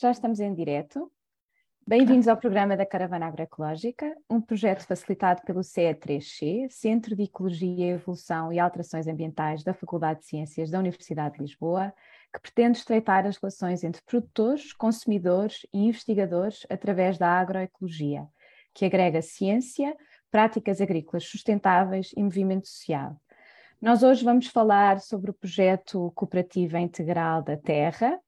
[0.00, 1.12] Já estamos em direto.
[1.86, 8.50] Bem-vindos ao programa da Caravana Agroecológica, um projeto facilitado pelo CE3C, Centro de Ecologia, Evolução
[8.50, 11.92] e Alterações Ambientais da Faculdade de Ciências da Universidade de Lisboa,
[12.32, 18.26] que pretende estreitar as relações entre produtores, consumidores e investigadores através da agroecologia,
[18.72, 19.94] que agrega ciência,
[20.30, 23.20] práticas agrícolas sustentáveis e movimento social.
[23.82, 28.18] Nós hoje vamos falar sobre o projeto Cooperativa Integral da Terra,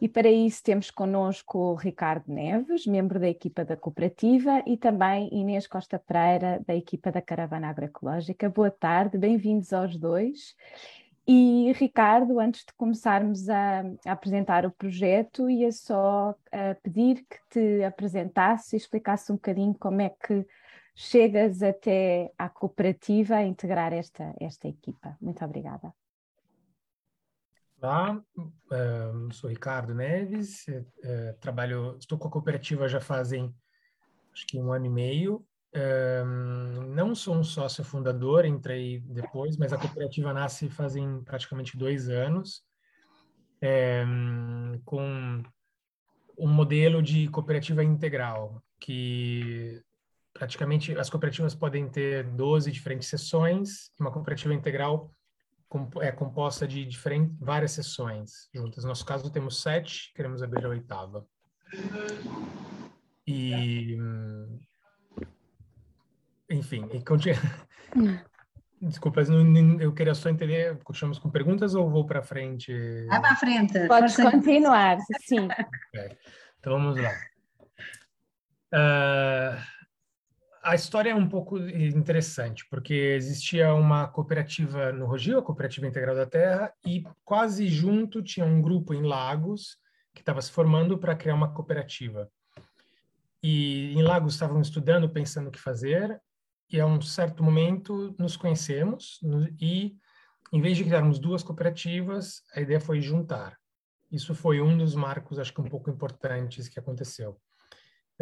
[0.00, 5.28] e para isso temos connosco o Ricardo Neves, membro da equipa da cooperativa, e também
[5.32, 8.48] Inês Costa Pereira, da equipa da Caravana Agroecológica.
[8.50, 10.54] Boa tarde, bem-vindos aos dois.
[11.26, 16.34] E Ricardo, antes de começarmos a, a apresentar o projeto, ia só
[16.82, 20.44] pedir que te apresentasse e explicasse um bocadinho como é que
[20.94, 25.16] chegas até à cooperativa a integrar esta, esta equipa.
[25.20, 25.94] Muito obrigada.
[27.82, 28.22] Olá,
[28.70, 30.64] eh, sou Ricardo Neves,
[31.02, 33.52] eh, trabalho, estou com a cooperativa já fazem
[34.32, 35.44] acho que um ano e meio.
[35.72, 36.22] Eh,
[36.94, 42.62] não sou um sócio fundador, entrei depois, mas a cooperativa nasce fazem praticamente dois anos,
[44.84, 45.42] com
[46.38, 49.82] um modelo de cooperativa integral, que
[50.32, 55.10] praticamente as cooperativas podem ter 12 diferentes sessões, uma cooperativa integral
[56.00, 58.84] é composta de diferentes, várias sessões juntas.
[58.84, 61.26] No nosso caso, temos sete, queremos abrir a oitava.
[63.26, 63.96] E.
[66.50, 67.38] Enfim, e continua.
[68.82, 72.74] Desculpas, eu queria só entender, continuamos com perguntas ou vou para frente?
[73.06, 73.86] Vai para frente.
[73.86, 75.46] Pode continuar, sim.
[75.94, 76.16] É,
[76.58, 77.12] então vamos lá.
[78.74, 79.81] Uh,
[80.62, 86.14] a história é um pouco interessante, porque existia uma cooperativa no Rogil, a Cooperativa Integral
[86.14, 89.76] da Terra, e quase junto tinha um grupo em Lagos
[90.14, 92.30] que estava se formando para criar uma cooperativa.
[93.42, 96.20] E em Lagos estavam estudando, pensando o que fazer,
[96.70, 99.20] e a um certo momento nos conhecemos
[99.60, 99.96] e
[100.52, 103.58] em vez de criarmos duas cooperativas, a ideia foi juntar.
[104.10, 107.40] Isso foi um dos marcos, acho que um pouco importantes que aconteceu.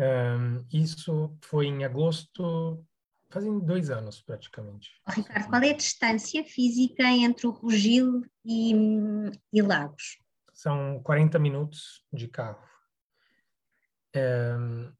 [0.00, 2.82] Um, isso foi em agosto,
[3.28, 4.88] fazem dois anos praticamente.
[5.06, 8.72] Oh, Ricardo, qual é a distância física entre o Rugil e,
[9.52, 10.18] e Lagos?
[10.54, 12.64] São 40 minutos de carro.
[14.16, 14.90] Um,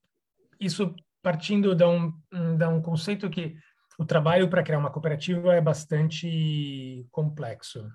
[0.60, 2.12] isso partindo de um,
[2.59, 3.56] de um conceito que
[3.99, 7.91] o trabalho para criar uma cooperativa é bastante complexo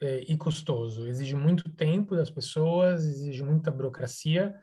[0.00, 1.06] é, e custoso.
[1.06, 4.54] Exige muito tempo das pessoas, exige muita burocracia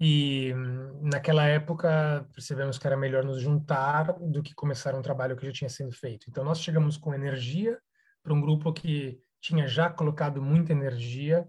[0.00, 0.52] e
[1.00, 5.52] naquela época percebemos que era melhor nos juntar do que começar um trabalho que já
[5.52, 6.26] tinha sido feito.
[6.28, 7.78] Então nós chegamos com energia
[8.22, 11.46] para um grupo que tinha já colocado muita energia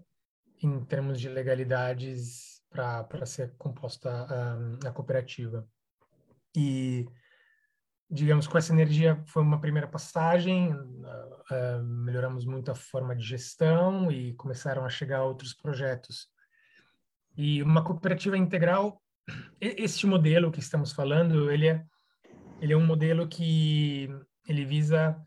[0.62, 5.66] em termos de legalidades para ser composta a, a cooperativa.
[6.54, 7.06] E
[8.08, 13.24] digamos com essa energia foi uma primeira passagem, uh, uh, melhoramos muito a forma de
[13.24, 16.28] gestão e começaram a chegar outros projetos
[17.36, 19.00] e uma cooperativa integral,
[19.60, 21.84] este modelo que estamos falando, ele é,
[22.60, 24.08] ele é um modelo que
[24.48, 25.20] ele visa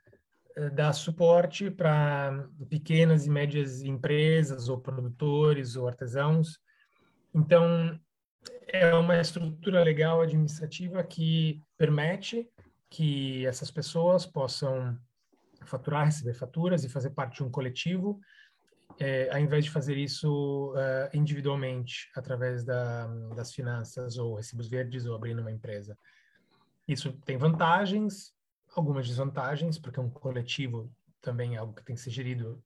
[0.57, 6.59] uh, dar suporte para pequenas e médias empresas ou produtores ou artesãos.
[7.33, 7.99] Então,
[8.67, 12.47] é uma estrutura legal administrativa que permite
[12.89, 14.97] que essas pessoas possam
[15.65, 18.19] faturar, receber faturas e fazer parte de um coletivo
[18.97, 25.05] é, ao invés de fazer isso uh, individualmente, através da, das finanças ou recibos verdes
[25.05, 25.97] ou abrindo uma empresa.
[26.87, 28.33] Isso tem vantagens,
[28.75, 30.91] algumas desvantagens, porque um coletivo
[31.21, 32.63] também é algo que tem que ser gerido,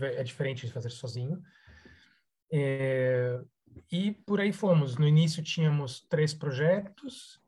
[0.00, 1.42] é, é diferente de fazer sozinho.
[2.50, 3.40] É,
[3.90, 4.96] e por aí fomos.
[4.96, 7.40] No início tínhamos três projetos,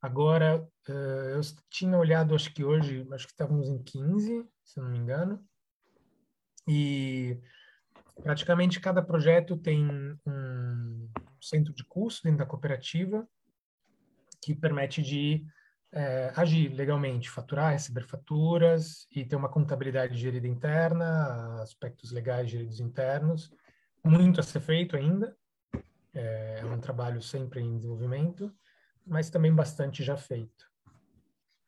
[0.00, 4.90] agora uh, eu tinha olhado, acho que hoje, acho que estávamos em 15, se não
[4.90, 5.44] me engano.
[6.72, 7.36] E
[8.22, 9.84] praticamente cada projeto tem
[10.24, 11.08] um
[11.40, 13.28] centro de custo dentro da cooperativa
[14.40, 15.44] que permite de
[15.92, 22.78] é, agir legalmente, faturar, receber faturas e ter uma contabilidade gerida interna, aspectos legais geridos
[22.78, 23.50] internos.
[24.04, 25.36] Muito a ser feito ainda,
[26.14, 28.54] é, é um trabalho sempre em desenvolvimento,
[29.04, 30.70] mas também bastante já feito.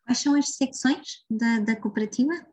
[0.04, 2.51] Quais são as secções da, da cooperativa?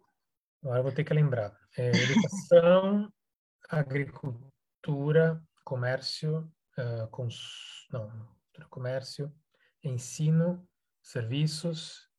[0.62, 1.58] Agora vou ter que lembrar.
[1.78, 3.12] É, educação,
[3.70, 7.88] agricultura, comércio, uh, cons...
[7.92, 8.12] não,
[8.70, 9.34] comércio,
[9.84, 10.68] ensino,
[11.02, 12.10] serviços.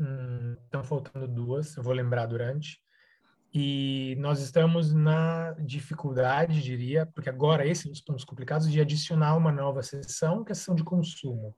[0.00, 2.82] Hum, estão faltando duas, eu vou lembrar durante.
[3.54, 8.80] E nós estamos na dificuldade, diria, porque agora esse é um dos pontos complicados, de
[8.80, 11.56] adicionar uma nova seção, que é a seção de consumo.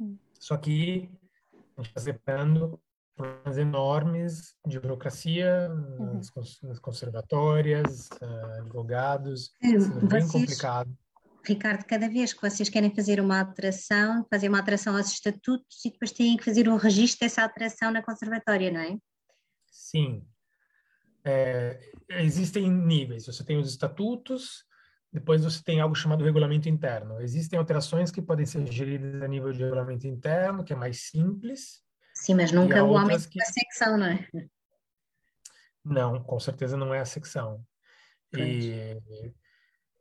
[0.00, 0.16] Hum.
[0.40, 1.10] Só que
[1.76, 2.80] a gente está separando
[3.16, 6.20] problemas enormes de burocracia uhum.
[6.62, 10.96] nas, conservatórias, uh, advogados, é, bem complicado.
[11.44, 15.90] Ricardo, cada vez que vocês querem fazer uma alteração, fazer uma alteração aos estatutos e
[15.90, 18.98] depois têm que fazer um registro dessa alteração na conservatória, não é?
[19.70, 20.26] Sim.
[21.24, 21.80] É,
[22.10, 23.26] existem níveis.
[23.26, 24.64] Você tem os estatutos,
[25.12, 27.20] depois você tem algo chamado regulamento interno.
[27.20, 31.85] Existem alterações que podem ser geridas a nível de regulamento interno, que é mais simples.
[32.16, 33.38] Sim, mas nunca o aumento que...
[33.38, 34.26] da secção, não é?
[35.84, 37.62] Não, com certeza não é a secção.
[38.36, 38.96] E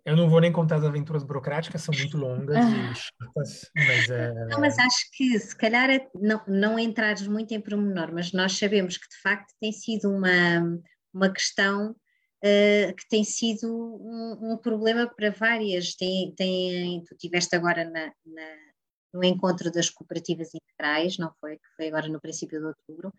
[0.05, 4.33] eu não vou nem contar as aventuras burocráticas, são muito longas e chatas, mas é...
[4.45, 8.57] Não, mas acho que se calhar é não, não entrares muito em pormenor, mas nós
[8.57, 10.79] sabemos que de facto tem sido uma,
[11.13, 15.95] uma questão uh, que tem sido um, um, problema para várias.
[15.95, 18.55] Tem, tem, tu tiveste agora na, na,
[19.15, 21.57] no encontro das cooperativas integrais, não foi?
[21.57, 23.13] Que foi agora no princípio de outubro,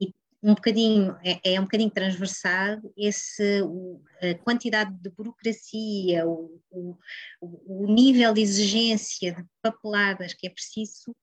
[0.00, 6.60] e um bocadinho, é, é um bocadinho transversal esse, o, a quantidade de burocracia, o,
[6.70, 6.98] o,
[7.40, 11.14] o, nível de exigência de papeladas que é preciso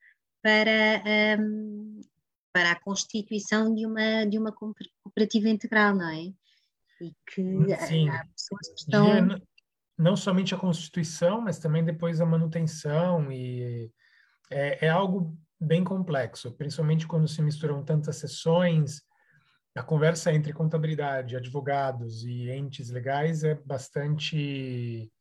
[0.42, 1.04] para,
[1.38, 2.00] um,
[2.54, 6.34] para a constituição de uma, de uma cooperativa integral, não é?
[7.02, 7.42] E que
[7.88, 8.10] Sim.
[8.10, 9.26] há pessoas que estão...
[9.26, 9.42] Não,
[9.98, 13.92] não somente a constituição, mas também depois a manutenção e
[14.50, 19.02] é, é algo bem complexo, principalmente quando se misturam tantas sessões,
[19.76, 25.12] a conversa entre contabilidade, advogados e entes legais é bastante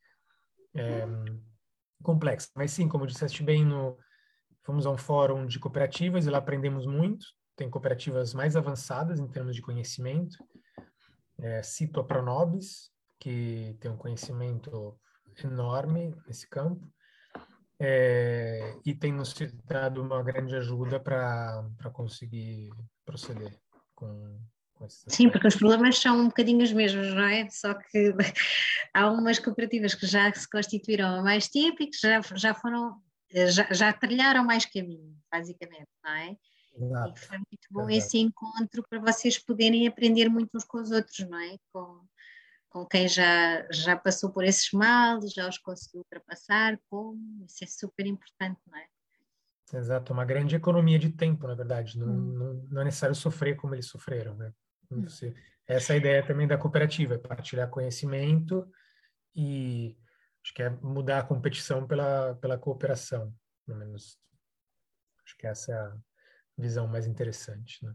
[0.75, 1.05] é,
[2.03, 2.49] complexa.
[2.55, 3.97] Mas sim, como disseste bem, no,
[4.63, 7.25] fomos a um fórum de cooperativas e lá aprendemos muito.
[7.55, 10.37] Tem cooperativas mais avançadas em termos de conhecimento.
[11.37, 14.99] É, cito a Pronobis, que tem um conhecimento
[15.43, 16.91] enorme nesse campo.
[17.81, 19.33] É, e tem nos
[19.63, 22.69] dado uma grande ajuda para conseguir
[23.05, 23.57] proceder
[23.95, 24.37] com,
[24.73, 27.49] com Sim, porque os problemas são um bocadinho os mesmos, não é?
[27.49, 28.13] Só que
[28.93, 33.01] há umas cooperativas que já se constituíram há mais tempo e que já, já foram,
[33.31, 36.35] já, já trilharam mais caminho, basicamente, não é?
[36.77, 37.13] Exato.
[37.15, 37.97] E foi muito bom Exato.
[37.97, 41.57] esse encontro para vocês poderem aprender muito uns com os outros, não é?
[41.71, 42.01] Com,
[42.69, 47.67] com quem já, já passou por esses males, já os conseguiu ultrapassar, como, isso é
[47.67, 48.85] super importante, não é?
[49.73, 51.97] Exato, uma grande economia de tempo, na verdade.
[51.97, 52.33] Não, hum.
[52.33, 54.51] não, não, é necessário sofrer como eles sofreram, né?
[54.89, 55.03] Hum.
[55.03, 55.35] Você,
[55.67, 58.67] essa é a ideia também da cooperativa, é partilhar conhecimento
[59.35, 59.95] e
[60.43, 63.33] acho que é mudar a competição pela, pela cooperação,
[63.65, 64.17] pelo menos.
[65.23, 65.95] Acho que essa é a
[66.57, 67.93] visão mais interessante, né?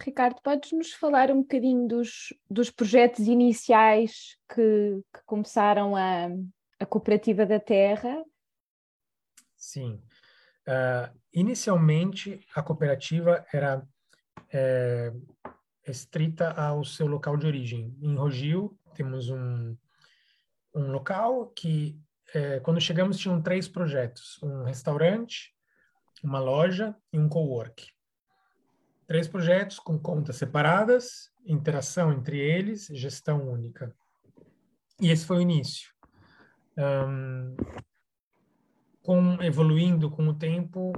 [0.00, 6.28] Ricardo, podes nos falar um bocadinho dos, dos projetos iniciais que, que começaram a,
[6.78, 8.24] a Cooperativa da Terra?
[9.56, 10.00] Sim.
[10.66, 13.82] Uh, inicialmente, a cooperativa era
[14.52, 15.12] é,
[15.86, 17.96] estrita ao seu local de origem.
[18.00, 19.76] Em Rogil, temos um,
[20.74, 21.98] um local que,
[22.34, 25.54] é, quando chegamos, tinham três projetos: um restaurante,
[26.22, 27.86] uma loja e um co-work.
[29.08, 33.96] Três projetos com contas separadas, interação entre eles, gestão única.
[35.00, 35.90] E esse foi o início.
[36.76, 37.56] Um,
[39.02, 40.92] com evoluindo com o tempo,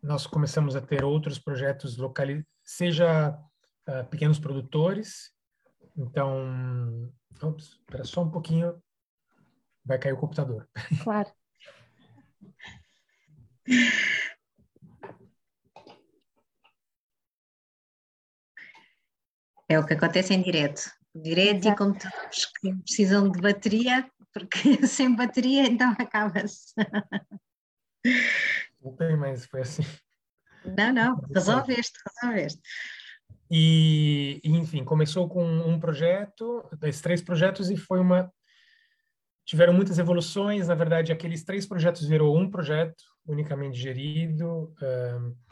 [0.00, 3.36] nós começamos a ter outros projetos locais, seja
[3.88, 5.32] uh, pequenos produtores.
[5.96, 8.80] Então, ops, espera só um pouquinho,
[9.84, 10.68] vai cair o computador.
[11.02, 11.32] Claro.
[19.68, 20.90] É o que acontece em direto.
[21.14, 21.68] Direto Exato.
[21.68, 26.74] e computadores que precisam de bateria porque sem bateria então acaba-se.
[28.82, 29.82] Não tem, mas foi assim.
[30.64, 32.60] Não, não, resolveste, resolveste.
[33.50, 38.32] E, enfim, começou com um projeto, esses três projetos, e foi uma.
[39.44, 44.72] Tiveram muitas evoluções, na verdade, aqueles três projetos virou um projeto unicamente gerido.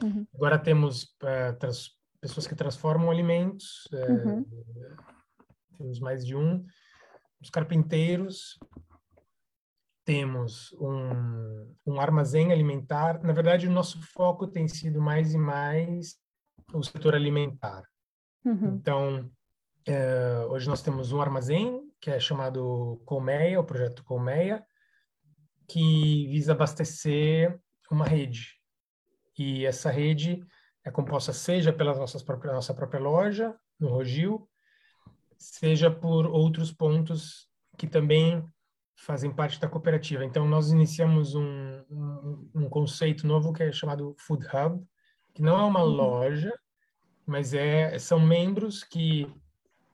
[0.03, 0.27] uhum.
[0.35, 1.91] Agora temos uh, trans,
[2.21, 4.45] pessoas que transformam alimentos, uh, uhum.
[5.77, 6.65] temos mais de um
[7.41, 8.59] os carpinteiros,
[10.05, 13.23] temos um, um armazém alimentar.
[13.23, 16.17] Na verdade, o nosso foco tem sido mais e mais
[16.73, 17.83] o setor alimentar.
[18.45, 18.75] Uhum.
[18.75, 19.31] Então,
[19.87, 24.65] é, hoje nós temos um armazém que é chamado Colmeia, o projeto Colmeia,
[25.69, 27.59] que visa abastecer
[27.91, 28.55] uma rede.
[29.39, 30.45] E essa rede
[30.85, 34.49] é composta seja pela nossa própria, nossa própria loja, no Rogil,
[35.37, 38.45] seja por outros pontos que também
[38.97, 40.25] fazem parte da cooperativa.
[40.25, 44.85] Então, nós iniciamos um, um, um conceito novo que é chamado Food Hub,
[45.35, 45.91] que não é uma uhum.
[45.91, 46.53] loja,
[47.27, 49.33] mas é, são membros que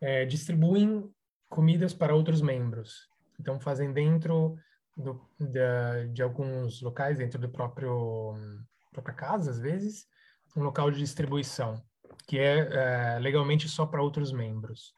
[0.01, 1.09] é, distribuem
[1.49, 3.09] comidas para outros membros.
[3.39, 4.57] Então, fazem dentro
[4.97, 8.35] do, da, de alguns locais, dentro do próprio
[8.93, 10.07] própria casa, às vezes,
[10.57, 11.83] um local de distribuição,
[12.27, 14.95] que é, é legalmente só para outros membros.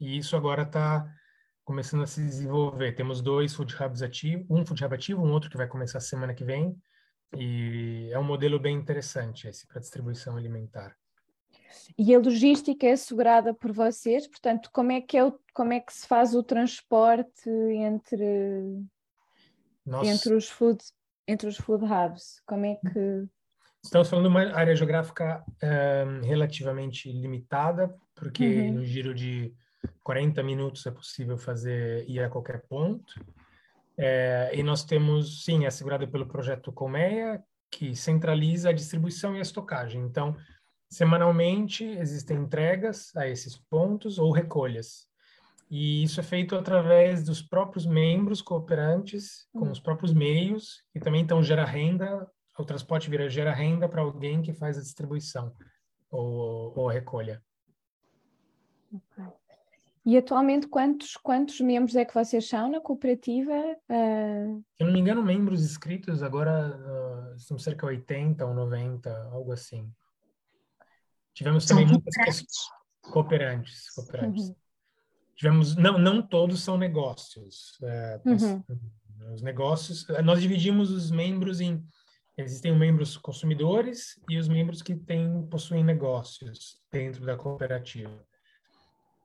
[0.00, 1.08] E isso agora está
[1.64, 2.94] começando a se desenvolver.
[2.94, 6.34] Temos dois food hubs ativos, um food hub ativo, um outro que vai começar semana
[6.34, 6.76] que vem,
[7.36, 10.96] e é um modelo bem interessante esse para distribuição alimentar.
[11.98, 15.80] E a logística é assegurada por vocês, portanto, como é que, é o, como é
[15.80, 18.82] que se faz o transporte entre,
[20.04, 20.82] entre, os food,
[21.26, 22.40] entre os food hubs?
[22.46, 23.28] Como é que...
[23.84, 28.72] Estamos falando de uma área geográfica um, relativamente limitada, porque uhum.
[28.74, 29.54] no giro de
[30.02, 33.14] 40 minutos é possível fazer ir a qualquer ponto.
[33.96, 39.38] É, e nós temos, sim, é assegurado pelo projeto Colmeia, que centraliza a distribuição e
[39.38, 40.02] a estocagem.
[40.02, 40.36] Então,
[40.88, 45.06] semanalmente existem entregas a esses pontos ou recolhas.
[45.68, 51.22] E isso é feito através dos próprios membros cooperantes, com os próprios meios, e também
[51.22, 55.54] então gera renda, o transporte vira gera renda para alguém que faz a distribuição
[56.10, 57.42] ou, ou a recolha.
[58.92, 59.24] Okay.
[60.04, 63.52] E atualmente quantos, quantos membros é que vocês são na cooperativa?
[63.90, 64.64] Uh...
[64.76, 66.78] Se eu não me engano, membros inscritos agora
[67.34, 69.92] uh, são cerca de 80 ou 90, algo assim.
[71.34, 72.70] Tivemos também muitas questões
[73.02, 74.48] cooperantes, cooperantes.
[74.48, 74.54] Uhum.
[75.34, 77.76] Tivemos, não, não todos são negócios.
[77.82, 78.62] É, uhum.
[79.34, 81.84] Os negócios, nós dividimos os membros em
[82.36, 88.24] existem membros consumidores e os membros que têm, possuem negócios dentro da cooperativa.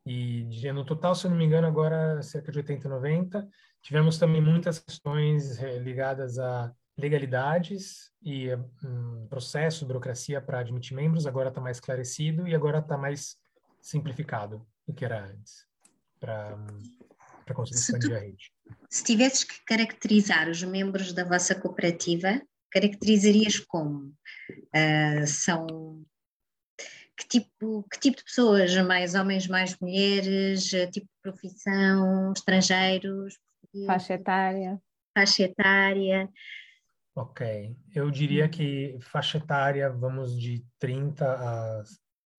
[0.06, 3.48] E no total, se eu não me engano, agora cerca de 80, 90.
[3.84, 8.54] Tivemos também muitas questões eh, ligadas a legalidades e
[8.84, 11.28] um, processo, burocracia para admitir membros.
[11.28, 13.38] Agora está mais esclarecido e agora está mais
[13.82, 15.68] simplificado do que era antes
[16.20, 16.58] para
[17.46, 18.54] para conseguir expandir a rede.
[18.90, 24.14] Se tivesses que caracterizar os membros da vossa cooperativa, caracterizarias como?
[24.76, 26.06] Uh, são
[27.18, 28.76] que tipo, que tipo de pessoas?
[28.78, 30.70] Mais homens, mais mulheres?
[30.92, 32.34] Tipo de profissão?
[32.34, 33.38] Estrangeiros?
[33.86, 34.82] Faixa etária?
[35.14, 36.30] Faixa etária?
[37.16, 37.76] Ok.
[37.94, 41.84] Eu diria que faixa etária, vamos de 30 a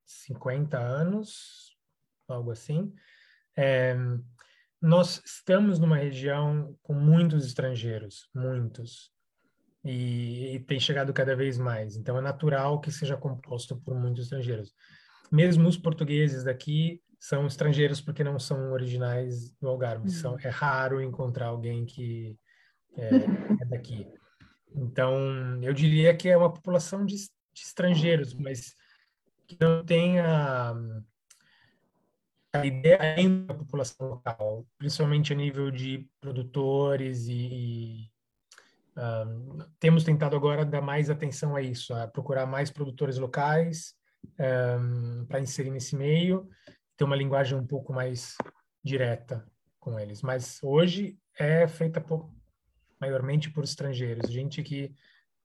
[0.04, 1.76] 50 anos,
[2.26, 2.92] algo assim.
[3.56, 3.94] É,
[4.80, 9.11] nós estamos numa região com muitos estrangeiros, muitos
[9.84, 11.96] e, e, tem chegado cada vez mais.
[11.96, 14.72] Então, é natural que seja composto por muitos estrangeiros.
[15.30, 20.04] Mesmo os portugueses daqui são estrangeiros porque não são originais do Algarve.
[20.04, 20.10] Uhum.
[20.10, 22.36] São, é raro encontrar alguém que
[22.96, 23.08] é,
[23.62, 24.06] é, daqui.
[24.74, 28.74] Então, eu diria que é uma população de, de estrangeiros, mas
[29.46, 30.74] que não tem a,
[32.52, 38.11] a ideia ainda da população local, principalmente a nível de produtores e,
[39.78, 43.94] temos tentado agora dar mais atenção a isso, a procurar mais produtores locais
[44.38, 46.48] um, para inserir nesse meio,
[46.96, 48.36] ter uma linguagem um pouco mais
[48.84, 49.46] direta
[49.78, 50.22] com eles.
[50.22, 52.30] Mas hoje é feita por,
[53.00, 54.94] maiormente por estrangeiros, gente que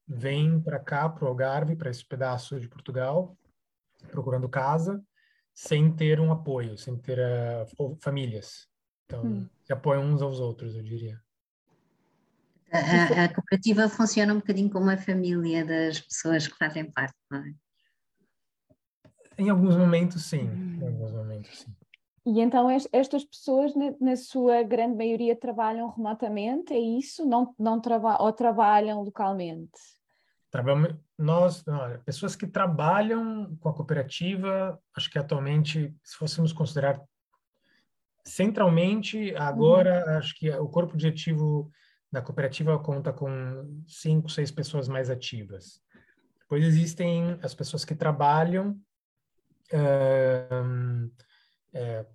[0.08, 3.38] vem para cá, para o Algarve, para esse pedaço de Portugal,
[4.12, 5.04] procurando casa,
[5.54, 8.68] sem ter um apoio, sem ter uh, famílias.
[9.06, 9.50] Então, hum.
[9.64, 11.20] se apoiam uns aos outros, eu diria.
[12.72, 17.40] A, a, cooperativa funciona um bocadinho como a família das pessoas que fazem parte, não
[17.40, 17.54] é?
[19.38, 20.50] Em alguns momentos, sim.
[20.82, 21.76] Em alguns momentos, sim.
[22.26, 23.72] E então estas pessoas,
[24.02, 27.26] na, sua grande maioria, trabalham remotamente, é isso?
[27.26, 29.80] Não, não traba ou trabalham localmente?
[30.52, 37.02] Trabalhamos, nós, não, pessoas que trabalham com a cooperativa, acho que atualmente, se fôssemos considerar
[38.26, 40.18] centralmente, agora, uhum.
[40.18, 41.72] acho que o corpo diretivo
[42.12, 45.82] da cooperativa conta com cinco, seis pessoas mais ativas.
[46.40, 48.80] Depois existem as pessoas que trabalham
[49.74, 51.12] uh,
[51.74, 52.06] é,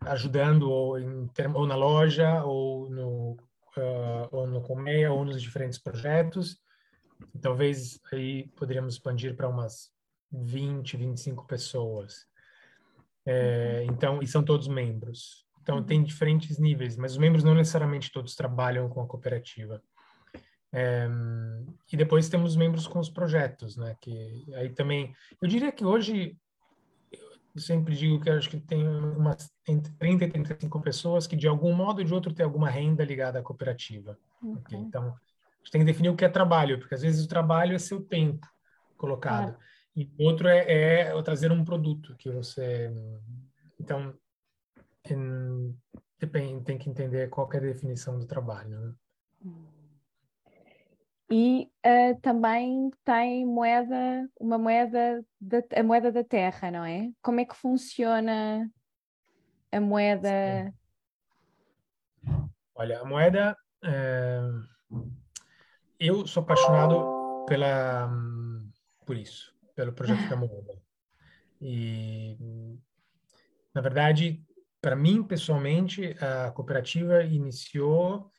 [0.00, 3.32] ajudando ou, em, ou, na loja, ou no,
[3.76, 6.58] uh, ou no Colmeia, ou nos diferentes projetos.
[7.34, 9.90] E talvez aí poderíamos expandir para umas
[10.32, 12.26] 20, 25 pessoas.
[13.24, 15.46] É, então, e são todos membros.
[15.62, 15.84] Então, uhum.
[15.84, 19.82] tem diferentes níveis, mas os membros não necessariamente todos trabalham com a cooperativa.
[20.72, 21.08] É,
[21.92, 23.96] e depois temos membros com os projetos, né?
[24.00, 26.36] Que aí também, eu diria que hoje
[27.54, 31.48] eu sempre digo que acho que tem umas entre 30 e 35 pessoas que de
[31.48, 34.16] algum modo ou de outro tem alguma renda ligada à cooperativa.
[34.42, 34.58] Okay.
[34.58, 34.78] Okay?
[34.78, 37.74] Então, a gente tem que definir o que é trabalho, porque às vezes o trabalho
[37.74, 38.46] é seu tempo
[38.96, 39.54] colocado.
[39.54, 39.70] Claro.
[39.96, 42.92] E outro é, é trazer um produto que você.
[43.78, 44.14] Então,
[45.12, 45.76] em,
[46.18, 48.78] depende, tem que entender qual é a definição do trabalho.
[48.80, 48.94] Né?
[51.32, 57.08] E uh, também tem moeda, uma moeda, da, a moeda da terra, não é?
[57.22, 58.68] Como é que funciona
[59.70, 60.28] a moeda?
[60.28, 60.74] Sim.
[62.74, 64.40] Olha, a moeda, é...
[66.00, 68.10] eu sou apaixonado pela,
[69.06, 70.82] por isso, pelo projeto da moeda.
[71.60, 72.36] E,
[73.72, 74.42] na verdade,
[74.80, 78.30] para mim, pessoalmente, a cooperativa iniciou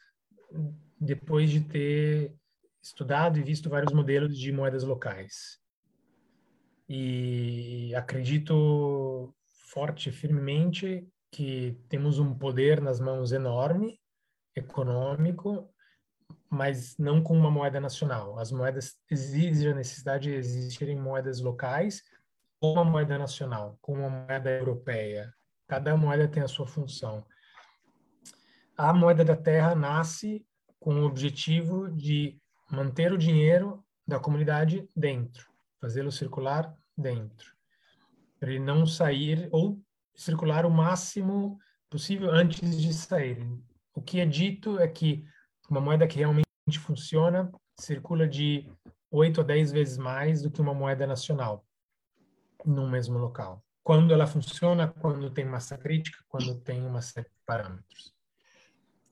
[1.00, 2.36] depois de ter
[2.81, 5.60] estudado e visto vários modelos de moedas locais.
[6.89, 9.33] E acredito
[9.69, 14.00] forte firmemente que temos um poder nas mãos enorme,
[14.55, 15.74] econômico,
[16.50, 18.38] mas não com uma moeda nacional.
[18.38, 22.03] As moedas exigem a necessidade de existirem moedas locais
[22.60, 25.33] ou uma moeda nacional, com uma moeda europeia.
[25.72, 27.25] Cada moeda tem a sua função.
[28.75, 30.46] A moeda da terra nasce
[30.78, 32.38] com o objetivo de
[32.70, 35.50] manter o dinheiro da comunidade dentro,
[35.80, 37.56] fazê-lo circular dentro,
[38.38, 39.82] para ele não sair ou
[40.13, 41.58] circular o máximo
[41.90, 43.40] possível antes de sair.
[43.96, 45.24] O que é dito é que
[45.70, 46.46] uma moeda que realmente
[46.82, 47.50] funciona
[47.80, 48.70] circula de
[49.10, 51.66] 8 a 10 vezes mais do que uma moeda nacional
[52.66, 53.63] no mesmo local.
[53.83, 58.13] Quando ela funciona, quando tem massa crítica, quando tem uma série de parâmetros.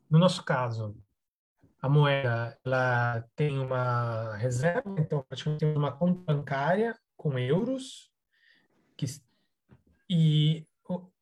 [0.09, 0.95] No nosso caso,
[1.81, 8.11] a moeda ela tem uma reserva, então praticamente tem uma conta bancária com euros
[8.97, 9.05] que,
[10.09, 10.67] e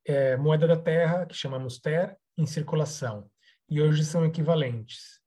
[0.04, 3.30] é, moeda da terra, que chamamos TER, em circulação.
[3.68, 5.20] E hoje são equivalentes.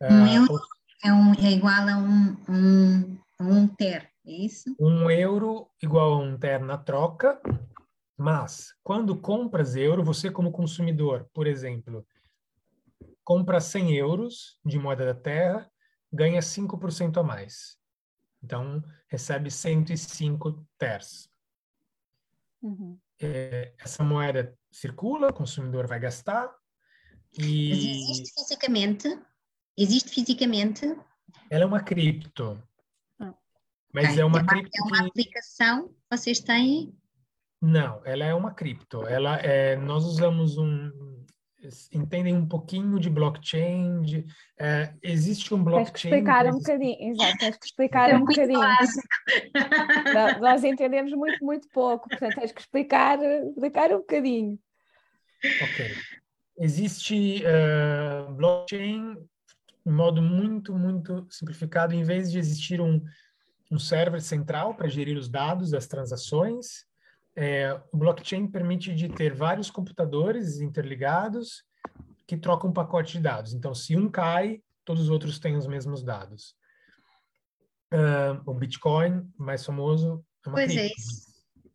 [0.00, 0.60] Um uh, euro
[1.04, 4.74] é, um, é, igual a um, um, um TER, isso?
[4.78, 7.40] Um euro igual a um TER na troca,
[8.16, 12.06] mas quando compras euro, você como consumidor, por exemplo,
[13.24, 15.70] compra 100 euros de moeda da terra,
[16.12, 17.78] ganha 5% a mais.
[18.42, 21.28] Então, recebe 105 TERs.
[22.62, 22.98] Uhum.
[23.20, 26.54] É, essa moeda circula, o consumidor vai gastar.
[27.38, 27.70] E...
[27.70, 29.22] Mas existe fisicamente?
[29.76, 30.86] Existe fisicamente?
[31.48, 32.62] Ela é uma cripto.
[33.92, 34.20] Mas okay.
[34.20, 34.70] é uma, é cripto.
[34.78, 36.92] É uma aplicação vocês têm?
[37.62, 39.06] Não, ela é uma cripto.
[39.06, 40.90] Ela é, nós usamos um,
[41.92, 44.26] entendem um pouquinho de blockchain, de,
[44.58, 45.84] é, existe um blockchain...
[45.84, 48.60] Tens que explicar um bocadinho, exato, tens que explicar é um bocadinho.
[50.40, 54.58] Nós entendemos muito, muito pouco, portanto tens que explicar, explicar um bocadinho.
[55.62, 55.94] Ok.
[56.58, 59.14] Existe uh, blockchain
[59.84, 63.02] de modo muito, muito simplificado, em vez de existir um,
[63.70, 66.84] um server central para gerir os dados das transações,
[67.36, 71.62] é, o blockchain permite de ter vários computadores interligados
[72.26, 73.54] que trocam um pacote de dados.
[73.54, 76.54] Então, se um cai, todos os outros têm os mesmos dados.
[77.92, 80.88] Uh, o Bitcoin, mais famoso, é uma pois é.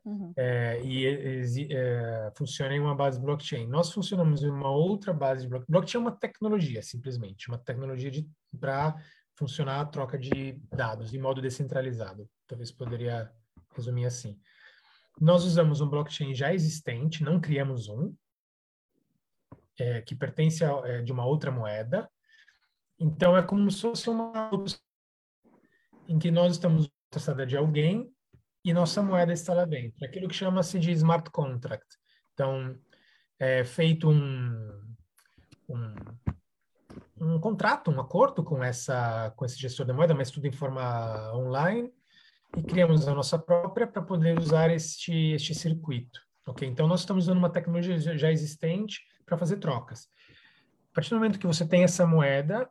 [0.06, 0.34] Uhum.
[0.38, 3.68] É, e é, funciona em uma base blockchain.
[3.68, 5.72] Nós funcionamos em uma outra base de blockchain.
[5.72, 8.12] Blockchain é uma tecnologia, simplesmente, uma tecnologia
[8.60, 8.96] para
[9.36, 12.30] funcionar a troca de dados de modo descentralizado.
[12.48, 13.32] Talvez poderia
[13.76, 14.40] resumir assim.
[15.20, 18.14] Nós usamos um blockchain já existente, não criamos um,
[19.80, 22.10] é, que pertence a, é, de uma outra moeda.
[23.00, 24.50] Então, é como se fosse uma
[26.08, 28.12] em que nós estamos traçada de alguém
[28.64, 30.04] e nossa moeda está lá dentro.
[30.06, 31.86] Aquilo que chama-se de smart contract.
[32.34, 32.78] Então,
[33.40, 34.96] é feito um,
[35.70, 35.96] um,
[37.20, 41.32] um contrato, um acordo com essa com esse gestor da moeda, mas tudo em forma
[41.34, 41.92] online
[42.56, 46.20] e criamos a nossa própria para poder usar este, este circuito.
[46.48, 46.68] Ok?
[46.68, 50.08] Então, nós estamos usando uma tecnologia já existente para fazer trocas.
[50.92, 52.70] A partir do momento que você tem essa moeda,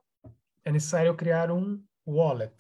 [0.65, 2.55] é necessário criar um wallet.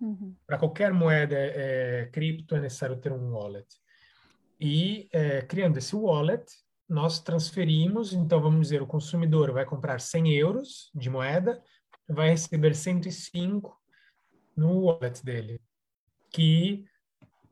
[0.00, 0.34] Uhum.
[0.46, 3.66] Para qualquer moeda é, cripto, é necessário ter um wallet.
[4.60, 6.44] E é, criando esse wallet,
[6.88, 11.62] nós transferimos, então vamos dizer, o consumidor vai comprar 100 euros de moeda,
[12.08, 13.76] vai receber 105
[14.56, 15.60] no wallet dele
[16.30, 16.84] que,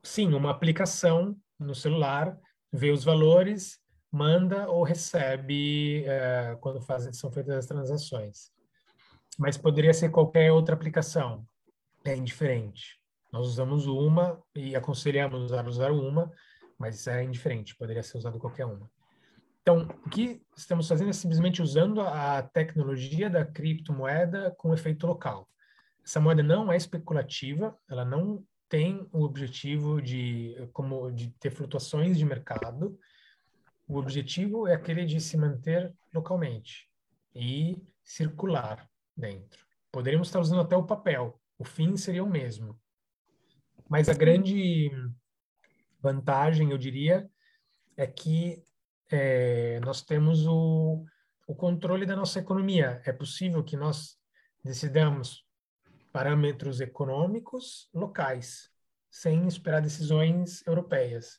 [0.02, 2.38] sim, uma aplicação no celular
[2.72, 8.50] vê os valores, manda ou recebe é, quando fazem, são feitas as transações.
[9.38, 11.46] Mas poderia ser qualquer outra aplicação,
[12.04, 12.98] é indiferente.
[13.32, 16.30] Nós usamos uma e aconselhamos a usar uma,
[16.78, 18.90] mas é indiferente, poderia ser usado qualquer uma.
[19.68, 25.50] Então, o que estamos fazendo é simplesmente usando a tecnologia da criptomoeda com efeito local.
[26.04, 32.16] Essa moeda não é especulativa, ela não tem o objetivo de, como, de ter flutuações
[32.16, 32.96] de mercado.
[33.88, 36.88] O objetivo é aquele de se manter localmente
[37.34, 39.66] e circular dentro.
[39.90, 42.80] Poderíamos estar usando até o papel, o fim seria o mesmo.
[43.88, 44.92] Mas a grande
[46.00, 47.28] vantagem, eu diria,
[47.96, 48.62] é que
[49.10, 51.04] é, nós temos o,
[51.46, 53.00] o controle da nossa economia.
[53.04, 54.16] É possível que nós
[54.64, 55.44] decidamos
[56.12, 58.70] parâmetros econômicos locais,
[59.10, 61.38] sem esperar decisões europeias.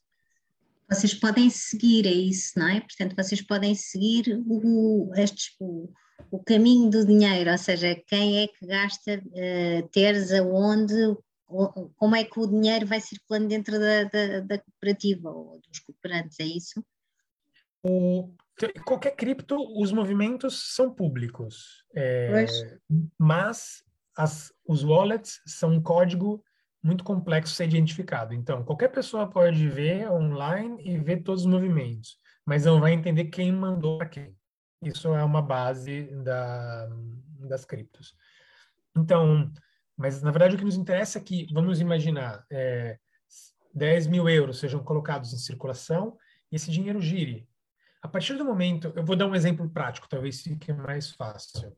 [0.89, 2.79] Vocês podem seguir, é isso, não é?
[2.79, 5.91] Portanto, vocês podem seguir o, estes, o,
[6.31, 10.93] o caminho do dinheiro, ou seja, quem é que gasta uh, teres aonde,
[11.97, 16.39] como é que o dinheiro vai circulando dentro da, da, da cooperativa ou dos cooperantes,
[16.39, 16.81] é isso?
[17.83, 18.33] O,
[18.85, 22.77] qualquer cripto, os movimentos são públicos, é,
[23.17, 23.83] mas
[24.15, 26.43] as, os wallets são um código
[26.81, 28.33] muito complexo ser identificado.
[28.33, 33.25] Então, qualquer pessoa pode ver online e ver todos os movimentos, mas não vai entender
[33.25, 34.35] quem mandou para quem.
[34.81, 36.87] Isso é uma base da,
[37.47, 38.15] das criptos.
[38.95, 39.51] Então,
[39.95, 42.97] mas na verdade o que nos interessa é que, vamos imaginar, é,
[43.73, 46.17] 10 mil euros sejam colocados em circulação
[46.51, 47.47] e esse dinheiro gire.
[48.07, 51.75] A partir do momento, eu vou dar um exemplo prático, talvez fique mais fácil.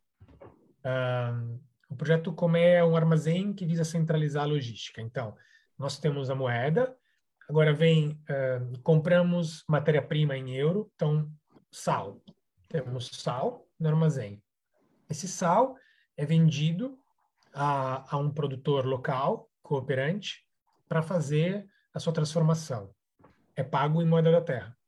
[0.85, 5.01] Um, o projeto Comé é um armazém que visa centralizar a logística.
[5.01, 5.35] Então,
[5.75, 6.95] nós temos a moeda,
[7.49, 11.27] agora vem, uh, compramos matéria-prima em euro, então,
[11.71, 12.21] sal.
[12.67, 14.39] Temos sal no armazém.
[15.09, 15.75] Esse sal
[16.15, 16.95] é vendido
[17.51, 20.45] a, a um produtor local, cooperante,
[20.87, 22.93] para fazer a sua transformação.
[23.55, 24.78] É pago em moeda da terra.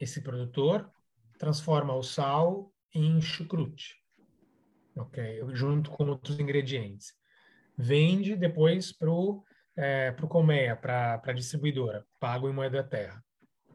[0.00, 0.90] Esse produtor
[1.38, 4.00] transforma o sal em chucrute
[4.96, 5.42] ok?
[5.52, 7.14] Junto com outros ingredientes.
[7.76, 9.44] Vende depois para o
[9.76, 13.24] é, pro Colmeia, para a distribuidora, pago em moeda da terra.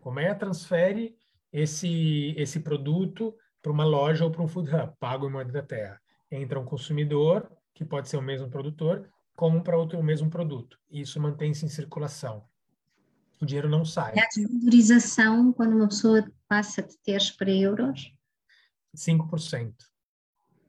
[0.01, 1.15] Colmeia transfere
[1.51, 5.63] esse, esse produto para uma loja ou para um food hub, pago em moeda da
[5.63, 5.99] terra.
[6.29, 10.77] Entra um consumidor, que pode ser o mesmo produtor, compra outro, o mesmo produto.
[10.91, 12.45] Isso mantém-se em circulação.
[13.41, 14.13] O dinheiro não sai.
[14.15, 18.13] É a desvalorização quando uma pessoa passa de teres para euros?
[18.95, 19.73] 5%.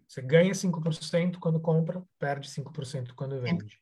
[0.07, 3.79] Você ganha 5% quando compra, perde 5% quando vende.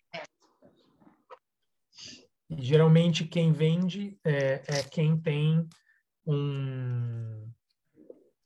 [2.49, 5.69] E geralmente quem vende é, é quem tem
[6.27, 7.51] um,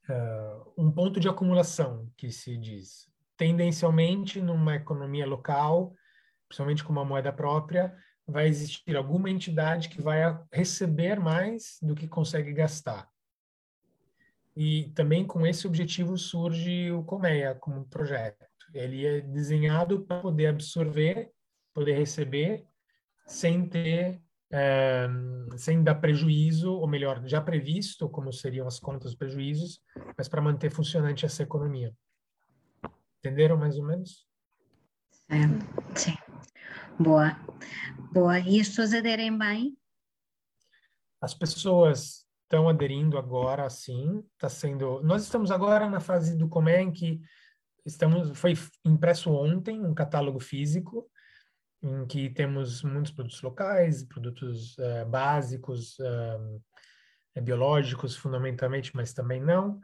[0.09, 3.09] uh, um ponto de acumulação, que se diz.
[3.37, 5.95] Tendencialmente, numa economia local,
[6.49, 7.97] principalmente com uma moeda própria,
[8.29, 13.09] vai existir alguma entidade que vai receber mais do que consegue gastar.
[14.55, 18.45] E também com esse objetivo surge o Colmeia como projeto.
[18.75, 21.31] Ele é desenhado para poder absorver,
[21.73, 22.67] poder receber,
[23.27, 24.21] sem ter,
[24.53, 25.09] é,
[25.57, 29.81] sem dar prejuízo, ou melhor, já previsto como seriam as contas prejuízos,
[30.19, 31.95] mas para manter funcionante essa economia.
[33.21, 34.28] Entenderam mais ou menos?
[35.31, 35.37] É,
[35.95, 36.17] sim.
[36.99, 37.37] Boa.
[38.13, 38.39] Boa.
[38.41, 39.77] E as pessoas aderem bem?
[41.21, 44.25] As pessoas estão aderindo agora, sim.
[44.35, 45.03] Está sendo.
[45.03, 47.21] Nós estamos agora na fase do Comé em que
[47.85, 48.37] estamos.
[48.39, 51.11] Foi impresso ontem um catálogo físico
[51.83, 59.81] em que temos muitos produtos locais, produtos uh, básicos, uh, biológicos, fundamentalmente, mas também não.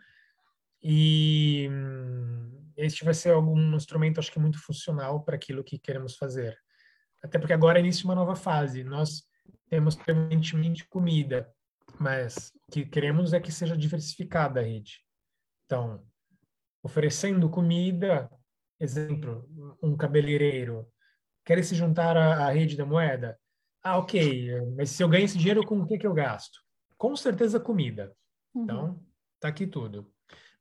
[0.83, 6.17] E um, este vai ser algum instrumento, acho que muito funcional para aquilo que queremos
[6.17, 6.57] fazer.
[7.23, 8.85] Até porque agora é início uma nova fase.
[8.85, 9.23] Nós
[9.69, 11.51] temos permanentemente comida,
[11.99, 15.01] mas o que queremos é que seja diversificada a rede.
[15.65, 16.05] Então,
[16.83, 18.31] oferecendo comida,
[18.79, 19.49] exemplo,
[19.83, 20.87] um cabeleireiro
[21.45, 23.39] quer se juntar à, à, rede da moeda?
[23.83, 26.61] Ah, ok, mas se eu ganho esse dinheiro, com o que, que eu gasto?
[26.97, 28.15] Com certeza comida.
[28.55, 28.63] Uhum.
[28.65, 29.07] Então,
[29.41, 30.11] tá aqui tudo.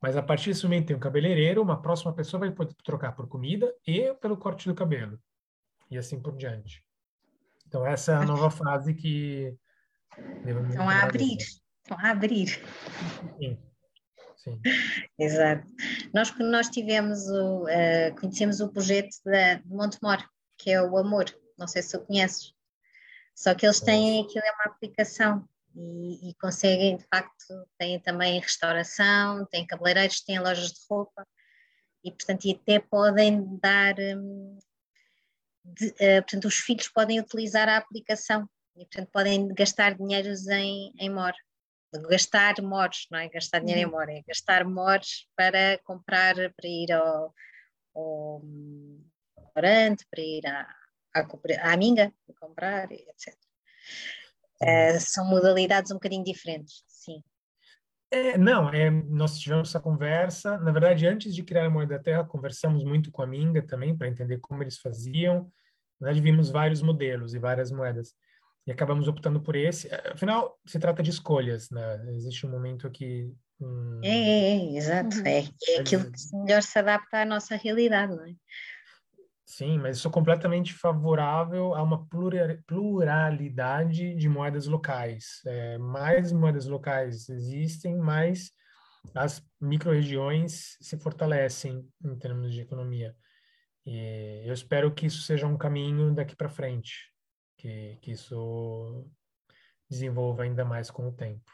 [0.03, 3.25] Mas a partir desse momento tem um cabeleireiro, uma próxima pessoa vai poder trocar por
[3.25, 5.17] comida e pelo corte do cabelo.
[5.89, 6.83] E assim por diante.
[7.65, 9.57] Então, essa é a nova fase que
[10.69, 12.61] Estão a abrir, estão a abrir.
[13.39, 13.57] Sim.
[14.35, 14.61] Sim.
[15.17, 15.65] Exato.
[16.13, 20.21] Nós, nós tivemos o, uh, conhecemos o projeto da, de Montemor,
[20.57, 22.53] que é o Amor, não sei se tu conheces.
[23.33, 28.39] Só que eles têm, aquilo é uma aplicação e, e, conseguem, de facto, têm também
[28.39, 31.25] restauração, têm cabeleireiros, têm lojas de roupa
[32.03, 34.59] e, portanto, e até podem dar, um,
[35.63, 40.91] de, uh, portanto, os filhos podem utilizar a aplicação E, portanto, podem gastar dinheiros em,
[40.99, 41.33] em MOR.
[42.09, 43.29] Gastar MORs, não é?
[43.29, 43.87] Gastar dinheiro uhum.
[43.87, 47.33] em MOR, é gastar MORs para comprar, para ir ao,
[47.95, 48.41] ao
[49.37, 50.67] restaurante, para ir à,
[51.15, 53.35] à, à Minga, para comprar, etc.
[54.63, 57.21] Uh, eh, são modalidades um bocadinho diferentes, sim.
[58.11, 60.57] É, não, é, nós tivemos essa conversa.
[60.59, 63.97] Na verdade, antes de criar a Moeda da Terra, conversamos muito com a Minga também
[63.97, 65.51] para entender como eles faziam.
[65.99, 68.13] Na verdade, vimos vários modelos e várias moedas
[68.65, 69.89] e acabamos optando por esse.
[70.11, 72.05] Afinal, se trata de escolhas, né?
[72.13, 73.33] Existe um momento aqui.
[73.59, 73.99] Hum...
[74.03, 75.17] É, é, é, exato.
[75.17, 75.25] Uhum.
[75.25, 78.33] É, é aquilo que melhor se adapta à nossa realidade, não é?
[79.55, 82.07] Sim, mas sou completamente favorável a uma
[82.65, 85.41] pluralidade de moedas locais.
[85.45, 88.51] É, mais moedas locais existem, mais
[89.13, 93.15] as micro-regiões se fortalecem em termos de economia.
[93.85, 97.11] E eu espero que isso seja um caminho daqui para frente
[97.55, 99.07] que, que isso
[99.87, 101.51] desenvolva ainda mais com o tempo.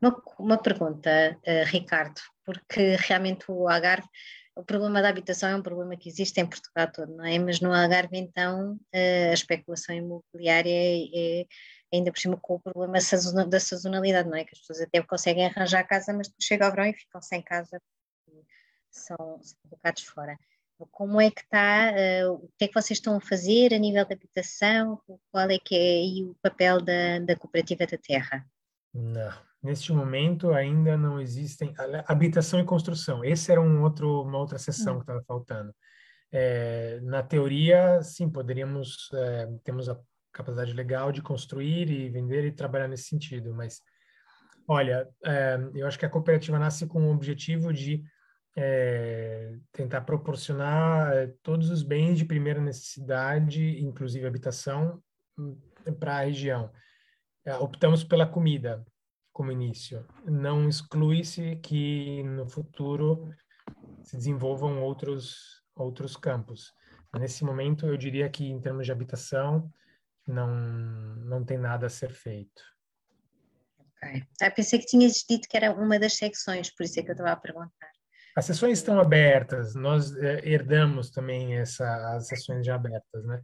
[0.00, 4.08] Uma, uma pergunta, uh, Ricardo, porque realmente o Algarve,
[4.56, 7.38] o problema da habitação é um problema que existe em Portugal todo, não é?
[7.38, 11.46] Mas no Algarve, então, uh, a especulação imobiliária é, é,
[11.92, 12.94] ainda por cima com o problema
[13.48, 14.44] da sazonalidade, não é?
[14.44, 17.80] Que as pessoas até conseguem arranjar casa, mas chega ao verão e ficam sem casa,
[18.90, 20.38] são, são colocados fora.
[20.90, 21.92] Como é que está,
[22.24, 24.98] uh, o que é que vocês estão a fazer a nível de habitação?
[25.30, 28.46] Qual é que é o papel da, da cooperativa da terra?
[28.94, 31.74] Não, neste momento ainda não existem
[32.06, 33.24] habitação e construção.
[33.24, 34.96] Esse era um outro, uma outra sessão hum.
[34.98, 35.74] que estava faltando.
[36.32, 39.98] É, na teoria, sim, poderíamos, é, temos a
[40.32, 43.80] capacidade legal de construir e vender e trabalhar nesse sentido, mas
[44.68, 48.02] olha, é, eu acho que a cooperativa nasce com o objetivo de
[48.56, 55.02] é, tentar proporcionar é, todos os bens de primeira necessidade, inclusive habitação,
[55.38, 55.58] hum,
[55.98, 56.70] para a região.
[57.44, 58.84] É, optamos pela comida
[59.36, 60.02] como início.
[60.24, 63.28] Não exclui-se que no futuro
[64.02, 66.72] se desenvolvam outros outros campos.
[67.14, 69.70] Nesse momento, eu diria que em termos de habitação
[70.26, 70.48] não
[71.32, 72.62] não tem nada a ser feito.
[73.78, 74.24] Ok.
[74.40, 77.12] Eu pensei que tinhas dito que era uma das secções, por isso é que eu
[77.12, 77.90] estava a perguntar.
[78.34, 83.42] As sessões estão abertas, nós é, herdamos também essa, as sessões já abertas, né?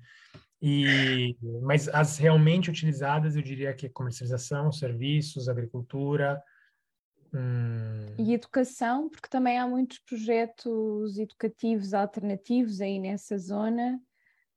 [0.63, 6.41] E, mas as realmente utilizadas, eu diria que é comercialização, serviços, agricultura.
[7.35, 8.15] Hum...
[8.17, 14.01] E educação, porque também há muitos projetos educativos alternativos aí nessa zona.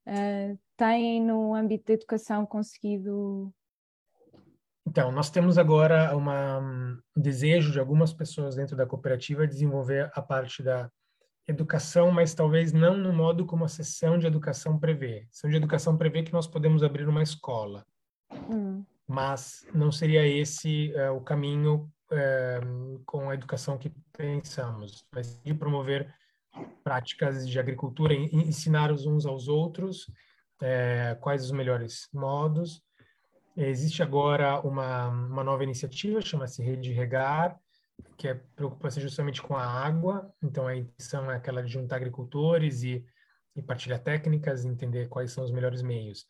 [0.08, 3.52] Uh, têm, no âmbito da educação, conseguido
[4.88, 10.22] então, nós temos agora uma, um desejo de algumas pessoas dentro da cooperativa desenvolver a
[10.22, 10.89] parte da
[11.47, 15.27] educação, mas talvez não no modo como a sessão de educação prevê.
[15.29, 17.86] A sessão de educação prevê que nós podemos abrir uma escola,
[18.49, 18.84] hum.
[19.08, 25.53] mas não seria esse uh, o caminho uh, com a educação que pensamos, mas de
[25.53, 26.13] promover
[26.84, 30.08] práticas de agricultura, ensinar os uns aos outros
[30.62, 32.84] uh, quais os melhores modos
[33.58, 37.58] Existe agora uma, uma nova iniciativa, chama-se Rede Regar,
[38.17, 40.31] que é preocupa-se justamente com a água.
[40.41, 43.05] Então, a intenção é aquela de juntar agricultores e,
[43.55, 46.25] e partilhar técnicas, entender quais são os melhores meios.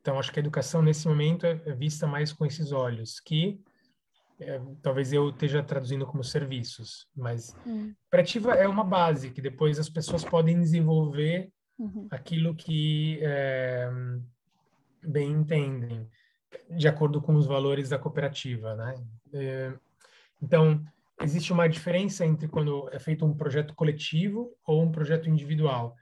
[0.00, 3.60] Então, acho que a educação, nesse momento, é vista mais com esses olhos, que
[4.40, 7.92] é, talvez eu esteja traduzindo como serviços, mas hum.
[8.04, 12.08] cooperativa é uma base que depois as pessoas podem desenvolver uhum.
[12.10, 13.90] aquilo que é,
[15.02, 16.08] bem entendem
[16.70, 18.94] de acordo com os valores da cooperativa, né?
[19.34, 19.72] É,
[20.42, 20.82] então,
[21.22, 25.96] existe uma diferença entre quando é feito um projeto coletivo ou um projeto individual.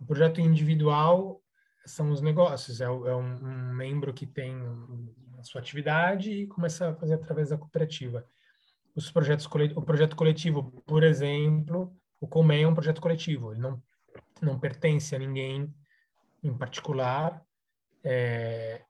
[0.00, 1.42] O projeto individual
[1.84, 4.54] são os negócios, é, é um, um, membro que tem
[5.38, 8.24] a sua atividade e começa a fazer através da cooperativa.
[8.94, 13.82] Os projetos o projeto coletivo, por exemplo, o Colmeia é um projeto coletivo, ele não
[14.40, 15.72] não pertence a ninguém
[16.42, 17.42] em particular,
[18.04, 18.82] é,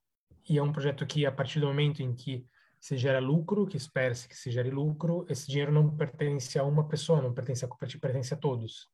[0.49, 2.47] e é um projeto que, a partir do momento em que
[2.81, 6.87] se gera lucro, que espera-se que se gere lucro, esse dinheiro não pertence a uma
[6.87, 8.89] pessoa, não pertence à cooperativa, pertence a todos.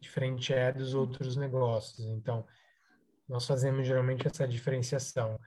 [0.00, 2.06] Diferente é dos outros negócios.
[2.06, 2.44] Então,
[3.28, 5.38] nós fazemos geralmente essa diferenciação.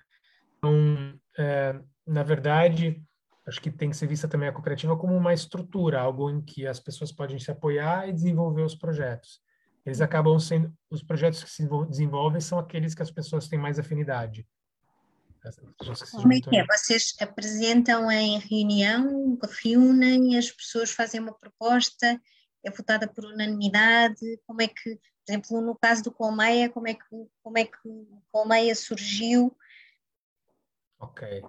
[0.58, 3.04] Então, é, na verdade,
[3.46, 6.66] acho que tem que ser vista também a cooperativa como uma estrutura, algo em que
[6.66, 9.42] as pessoas podem se apoiar e desenvolver os projetos.
[9.86, 13.78] Eles acabam sendo, os projetos que se desenvolvem são aqueles que as pessoas têm mais
[13.78, 14.48] afinidade.
[16.12, 16.66] Como é que é?
[16.66, 22.20] Vocês apresentam em reunião, reúnem, as pessoas fazem uma proposta,
[22.64, 24.40] é votada por unanimidade?
[24.48, 27.04] Como é que, por exemplo, no caso do Colmeia, como é que,
[27.42, 29.56] como é que o Colmeia surgiu?
[31.00, 31.44] Ok.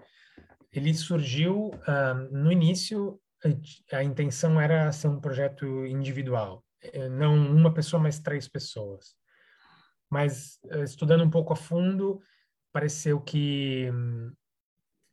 [0.72, 3.20] Ele surgiu uh, no início,
[3.92, 9.14] a intenção era ser um projeto individual, eh, não uma pessoa, mas três pessoas.
[10.10, 12.20] Mas uh, estudando um pouco a fundo,
[12.74, 14.32] pareceu que um,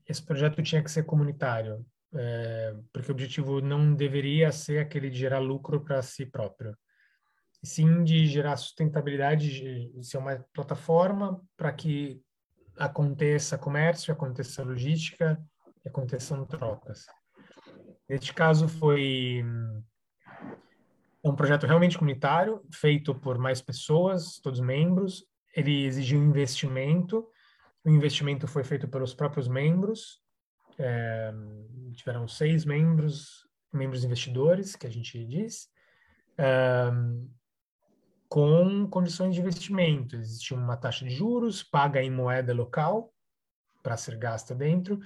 [0.09, 5.19] esse projeto tinha que ser comunitário, é, porque o objetivo não deveria ser aquele de
[5.19, 6.75] gerar lucro para si próprio,
[7.63, 12.19] sim de gerar sustentabilidade, de ser uma plataforma para que
[12.77, 15.39] aconteça comércio, aconteça logística
[15.85, 17.05] aconteçam trocas.
[18.07, 19.43] Neste caso foi
[21.23, 25.25] um projeto realmente comunitário, feito por mais pessoas, todos membros.
[25.55, 27.27] Ele exigiu investimento.
[27.83, 30.19] O investimento foi feito pelos próprios membros.
[30.77, 31.31] É,
[31.93, 35.67] tiveram seis membros, membros investidores, que a gente diz,
[36.37, 36.91] é,
[38.29, 40.15] com condições de investimento.
[40.15, 43.13] Existia uma taxa de juros paga em moeda local
[43.83, 44.99] para ser gasta dentro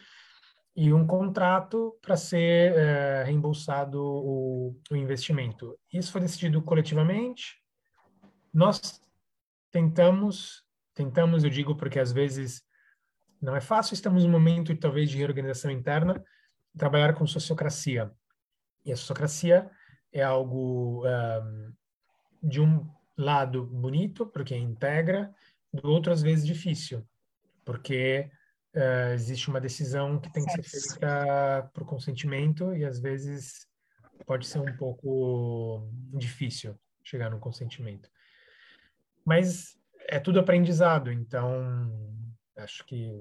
[0.76, 5.80] e um contrato para ser é, reembolsado o, o, investimento.
[5.92, 7.56] Isso foi decidido coletivamente.
[8.54, 9.02] Nós
[9.72, 12.62] tentamos, tentamos, eu digo porque às vezes
[13.46, 16.22] não é fácil, estamos num momento talvez de reorganização interna,
[16.76, 18.12] trabalhar com sociocracia.
[18.84, 19.70] E a sociocracia
[20.12, 21.74] é algo um,
[22.42, 25.34] de um lado bonito, porque integra,
[25.72, 27.08] do outro às vezes difícil,
[27.64, 28.32] porque
[28.76, 33.68] uh, existe uma decisão que tem que ser feita por consentimento e às vezes
[34.26, 38.10] pode ser um pouco difícil chegar no consentimento.
[39.24, 39.78] Mas
[40.08, 42.15] é tudo aprendizado, então
[42.58, 43.12] acho que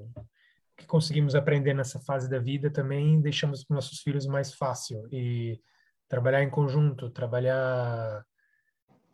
[0.76, 5.60] que conseguimos aprender nessa fase da vida também deixamos para nossos filhos mais fácil e
[6.08, 8.24] trabalhar em conjunto, trabalhar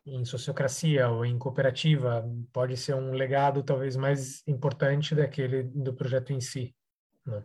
[0.07, 6.33] em sociocracia ou em cooperativa pode ser um legado talvez mais importante daquele do projeto
[6.33, 6.75] em si.
[7.27, 7.45] Né?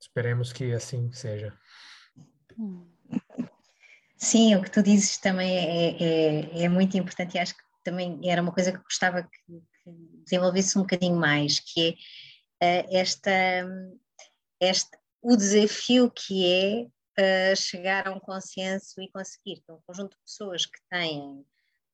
[0.00, 1.56] Esperemos que assim seja.
[4.16, 8.20] Sim, o que tu dizes também é, é, é muito importante e acho que também
[8.24, 9.90] era uma coisa que gostava que, que
[10.24, 11.96] desenvolvesse um bocadinho mais, que
[12.60, 13.30] é uh, esta,
[14.60, 20.16] esta, o desafio que é uh, chegar a um consenso e conseguir que um conjunto
[20.16, 21.44] de pessoas que têm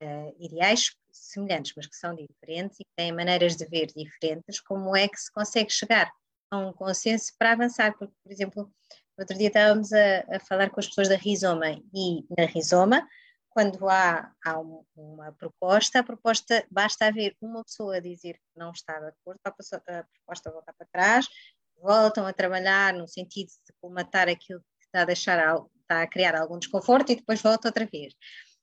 [0.03, 4.97] uh, ideais semelhantes, mas que são diferentes e que têm maneiras de ver diferentes, como
[4.97, 6.11] é que se consegue chegar
[6.51, 7.97] a um consenso para avançar?
[7.99, 8.73] Porque, por exemplo,
[9.19, 13.07] outro dia estávamos a, a falar com as pessoas da Rizoma e na Rizoma,
[13.59, 19.01] quando há, há uma proposta, a proposta basta haver uma pessoa dizer que não está
[19.01, 21.29] de acordo, a, pessoa, a proposta voltar para trás,
[21.83, 26.57] voltam a trabalhar no sentido de colmatar aquilo está a deixar, está a criar algum
[26.57, 28.15] desconforto e depois volta outra vez.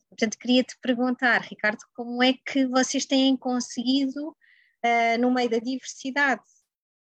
[0.08, 6.42] Portanto, queria-te perguntar, Ricardo, como é que vocês têm conseguido, uh, no meio da diversidade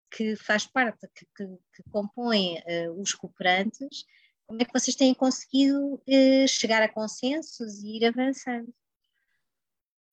[0.09, 4.03] que faz parte, que, que, que compõe uh, os cooperantes,
[4.53, 8.71] como é que vocês têm conseguido uh, chegar a consensos e ir avançando?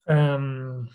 [0.09, 0.87] Um,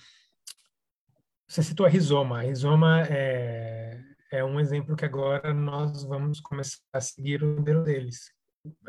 [1.48, 2.40] você citou a Rizoma.
[2.40, 7.84] A Rizoma é, é um exemplo que agora nós vamos começar a seguir o modelo
[7.84, 8.32] deles.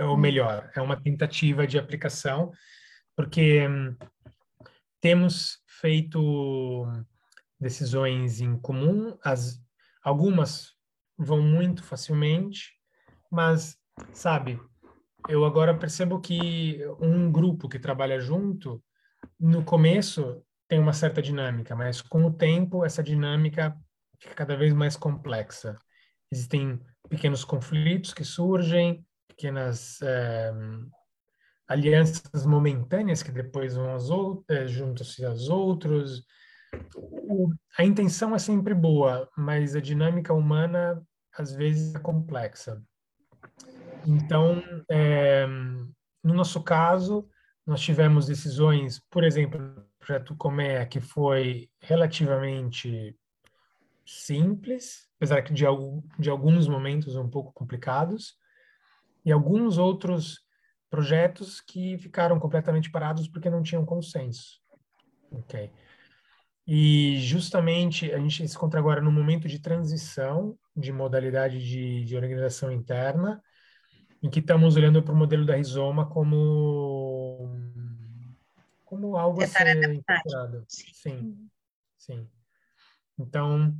[0.00, 0.16] Ou hum.
[0.16, 2.50] melhor, é uma tentativa de aplicação,
[3.14, 3.94] porque hum,
[5.02, 6.86] temos feito
[7.60, 9.62] decisões em comum, as,
[10.02, 10.74] algumas
[11.18, 12.72] vão muito facilmente,
[13.30, 13.76] mas,
[14.12, 14.60] sabe,
[15.28, 18.82] eu agora percebo que um grupo que trabalha junto,
[19.38, 23.76] no começo tem uma certa dinâmica, mas com o tempo essa dinâmica
[24.20, 25.78] fica cada vez mais complexa.
[26.30, 30.52] Existem pequenos conflitos que surgem, pequenas é,
[31.68, 36.24] alianças momentâneas que depois vão às outras, juntam-se aos outros.
[37.78, 41.02] A intenção é sempre boa, mas a dinâmica humana
[41.36, 42.82] às vezes é complexa.
[44.06, 45.46] Então, é,
[46.22, 47.28] no nosso caso,
[47.66, 53.16] nós tivemos decisões, por exemplo, o projeto Comé, que foi relativamente
[54.06, 55.64] simples, apesar que de,
[56.18, 58.36] de alguns momentos um pouco complicados,
[59.24, 60.46] e alguns outros
[60.88, 64.60] projetos que ficaram completamente parados porque não tinham consenso.
[65.32, 65.72] Ok.
[66.64, 72.16] E justamente a gente se encontra agora no momento de transição de modalidade de, de
[72.16, 73.42] organização interna,
[74.26, 77.48] em que estamos olhando para o modelo da Rizoma como
[78.84, 80.64] como algo a ser incorporado.
[80.68, 81.48] Sim,
[81.96, 82.28] sim.
[83.18, 83.74] Então,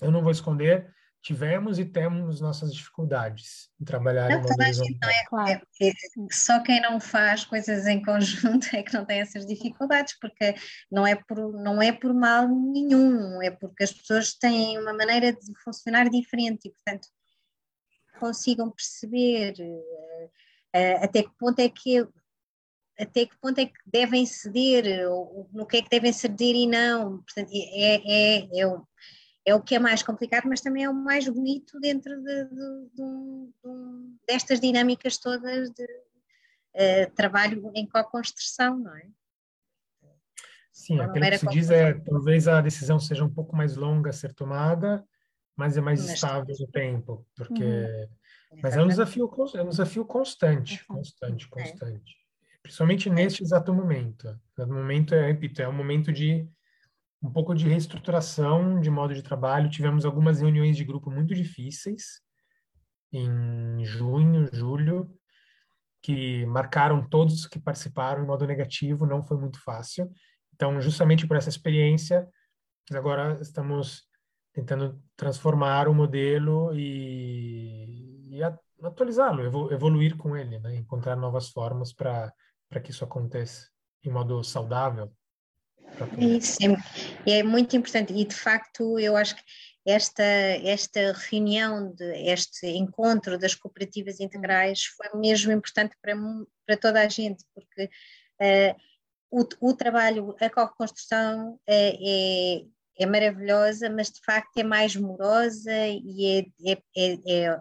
[0.00, 5.08] eu não vou esconder, tivemos e temos nossas dificuldades em trabalhar não, em gente não
[5.08, 5.66] é, claro.
[5.80, 5.92] é, é,
[6.30, 10.54] só quem não faz coisas em conjunto é que não tem essas dificuldades, porque
[10.90, 15.32] não é por, não é por mal nenhum, é porque as pessoas têm uma maneira
[15.32, 17.08] de funcionar diferente e, portanto,
[18.18, 22.06] consigam perceber uh, até que ponto é que
[22.98, 26.66] até que ponto é que devem ceder, ou, no que é que devem ceder e
[26.66, 27.18] não.
[27.18, 28.86] Portanto, é, é, é, o,
[29.44, 32.88] é o que é mais complicado, mas também é o mais bonito dentro de, de,
[32.94, 39.06] de, de destas dinâmicas todas de uh, trabalho em co-construção, não é?
[40.72, 44.12] Sim, aquilo que se diz é talvez a decisão seja um pouco mais longa a
[44.12, 45.06] ser tomada,
[45.56, 48.60] mas é mais estável no tempo, porque uhum.
[48.62, 52.12] mas é um desafio é um desafio constante, constante, constante.
[52.12, 52.26] É.
[52.62, 54.38] Principalmente neste exato momento.
[54.58, 56.48] No momento é, repito, é um momento de
[57.22, 59.70] um pouco de reestruturação de modo de trabalho.
[59.70, 62.20] Tivemos algumas reuniões de grupo muito difíceis
[63.12, 65.10] em junho, julho,
[66.02, 70.10] que marcaram todos que participaram em modo negativo, não foi muito fácil.
[70.54, 72.28] Então, justamente por essa experiência,
[72.92, 74.04] agora estamos
[74.56, 78.42] tentando transformar o modelo e, e
[78.82, 80.76] atualizá-lo, evoluir com ele, né?
[80.76, 82.32] encontrar novas formas para
[82.82, 83.68] que isso aconteça
[84.02, 85.12] em modo saudável.
[86.16, 86.56] Isso
[87.26, 89.42] é, é muito importante e de facto eu acho que
[89.84, 96.14] esta, esta reunião, de, este encontro das cooperativas integrais foi mesmo importante para,
[96.66, 97.84] para toda a gente, porque
[98.40, 98.74] uh,
[99.30, 102.64] o, o trabalho, a co-construção é, é,
[102.98, 107.60] é, maravilhosa, mas de facto é mais morosa e é, é, é, é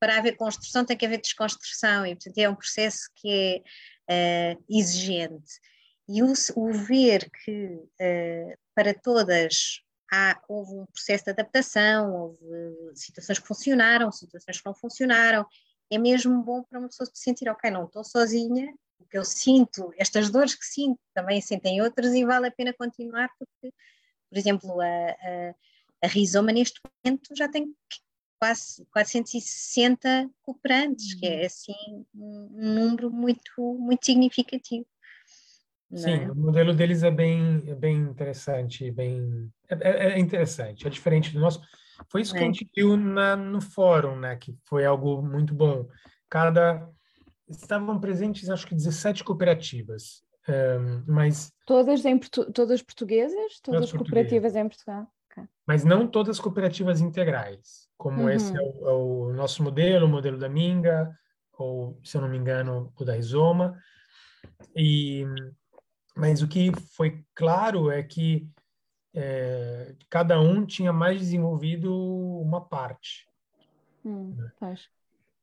[0.00, 3.62] para haver construção tem que haver desconstrução e portanto é um processo que
[4.08, 5.52] é uh, exigente.
[6.08, 9.80] E o, o ver que uh, para todas
[10.12, 15.46] há, houve um processo de adaptação, houve situações que funcionaram, situações que não funcionaram,
[15.90, 19.24] é mesmo bom para uma pessoa se sentir, ok, não estou sozinha, o que eu
[19.24, 23.74] sinto, estas dores que sinto, também sentem outras e vale a pena continuar, porque,
[24.32, 25.54] por exemplo, a, a,
[26.04, 27.74] a Rizoma neste momento já tem
[28.40, 31.46] quase 460 cooperantes, que é uhum.
[31.46, 34.86] assim um, número muito, muito significativo.
[35.94, 36.30] Sim, né?
[36.30, 41.30] o modelo deles é bem, é bem interessante, bem é, é, é interessante, é diferente
[41.32, 41.60] do nosso.
[42.08, 42.46] Foi isso que a é.
[42.46, 44.34] gente viu na, no fórum, né?
[44.36, 45.86] Que foi algo muito bom.
[46.28, 46.88] Cada
[47.48, 54.56] estavam presentes, acho que 17 cooperativas, um, mas todas em todas portuguesas, todas, todas cooperativas
[54.56, 55.06] em Portugal.
[55.30, 55.44] Okay.
[55.66, 58.30] Mas não todas cooperativas integrais, como uhum.
[58.30, 61.16] esse é o, é o, nosso modelo, o modelo da Minga,
[61.52, 63.78] ou se eu não me engano, o da Rizoma.
[64.74, 65.24] E
[66.14, 68.46] mas o que foi claro é que
[69.14, 71.94] é, cada um tinha mais desenvolvido
[72.40, 73.26] uma parte.
[74.04, 74.74] Hum, né?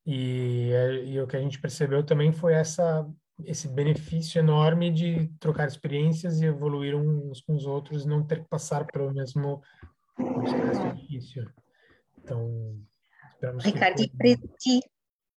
[0.06, 3.08] e, é, e, o que a gente percebeu também foi essa
[3.46, 8.50] esse benefício enorme de trocar experiências e evoluir uns com os outros, não ter que
[8.50, 9.62] passar pelo mesmo
[10.16, 11.50] processo difícil.
[12.18, 12.78] Então,
[13.60, 14.04] Ricardo, que...
[14.04, 14.82] e para ti,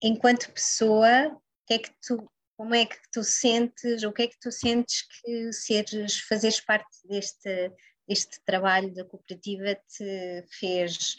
[0.02, 1.36] enquanto pessoa,
[1.66, 5.02] que é que tu como é que tu sentes, o que é que tu sentes
[5.02, 7.72] que seres, fazeres parte deste,
[8.06, 11.16] deste trabalho da cooperativa te fez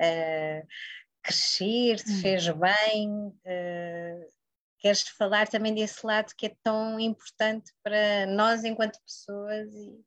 [0.00, 0.66] uh,
[1.22, 2.20] crescer, te hum.
[2.22, 3.10] fez bem?
[3.10, 4.35] Uh,
[4.78, 10.04] queres falar também desse lado que é tão importante para nós enquanto pessoas e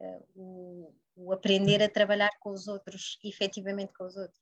[0.00, 4.40] uh, o, o, aprender a trabalhar com os outros, efetivamente com os outros?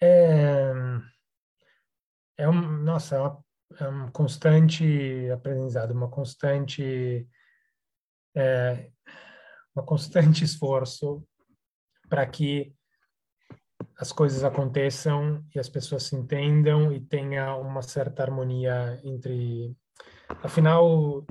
[0.00, 0.72] É,
[2.38, 3.46] é um, nossa, é uma
[3.78, 7.28] é um constante aprendizado, uma constante
[8.34, 8.90] é,
[9.74, 11.26] uma constante esforço
[12.08, 12.72] para que
[13.98, 19.74] as coisas aconteçam e as pessoas se entendam e tenha uma certa harmonia entre
[20.42, 21.24] afinal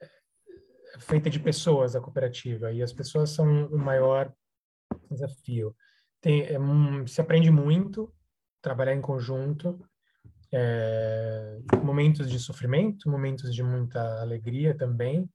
[0.00, 4.32] é feita de pessoas a cooperativa e as pessoas são o maior
[5.10, 5.76] desafio.
[6.20, 6.58] Tem é,
[7.06, 8.12] se aprende muito
[8.62, 9.78] trabalhar em conjunto
[10.50, 15.28] é, momentos de sofrimento, momentos de muita alegria também,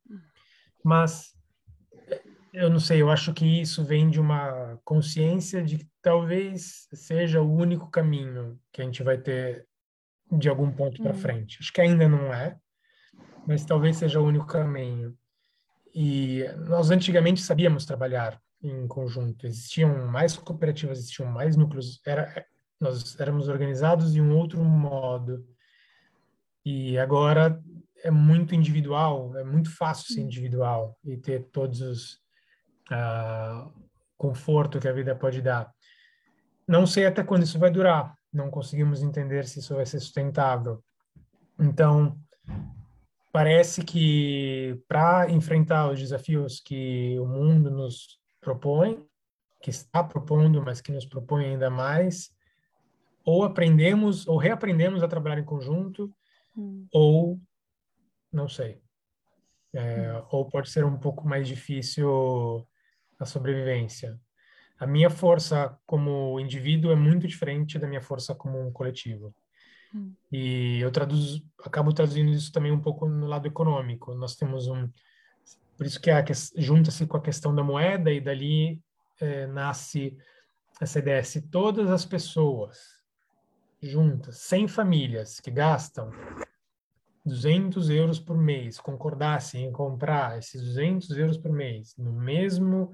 [0.84, 1.37] mas
[2.58, 7.42] eu não sei, eu acho que isso vem de uma consciência de que talvez seja
[7.42, 9.68] o único caminho que a gente vai ter
[10.32, 11.20] de algum ponto para hum.
[11.20, 11.58] frente.
[11.62, 12.58] Acho que ainda não é,
[13.46, 15.16] mas talvez seja o único caminho.
[15.94, 19.46] E nós antigamente sabíamos trabalhar em conjunto.
[19.46, 22.02] Existiam mais cooperativas, existiam mais núcleos.
[22.06, 22.46] Era
[22.80, 25.48] nós éramos organizados de um outro modo.
[26.66, 27.62] E agora
[28.04, 32.27] é muito individual, é muito fácil ser individual e ter todos os
[32.92, 33.72] uh,
[34.18, 35.72] conforto que a vida pode dar.
[36.68, 38.16] não sei até quando isso vai durar.
[38.34, 40.84] Não conseguimos entender se isso vai ser sustentável.
[41.60, 42.20] Então,
[43.32, 49.04] parece que para enfrentar os desafios que o mundo nos propõe,
[49.62, 52.30] que está propondo, mas que nos propõe ainda mais,
[53.26, 56.14] ou aprendemos ou reaprendemos a trabalhar em conjunto,
[56.56, 56.88] hum.
[56.92, 57.40] ou
[58.32, 58.82] não sei.
[59.74, 60.26] É, hum.
[60.32, 62.68] Ou pode ser um pouco mais difícil
[63.20, 64.20] a sobrevivência.
[64.80, 69.34] A minha força como indivíduo é muito diferente da minha força como um coletivo.
[69.94, 70.14] Hum.
[70.32, 74.14] E eu traduzo, acabo traduzindo isso também um pouco no lado econômico.
[74.14, 74.88] Nós temos um,
[75.76, 78.82] por isso que, que junta-se com a questão da moeda e dali
[79.20, 80.18] é, nasce
[80.80, 81.24] essa ideia.
[81.24, 82.98] Se todas as pessoas
[83.82, 86.12] juntas, 100 famílias que gastam
[87.26, 92.92] 200 euros por mês concordassem em comprar esses 200 euros por mês no mesmo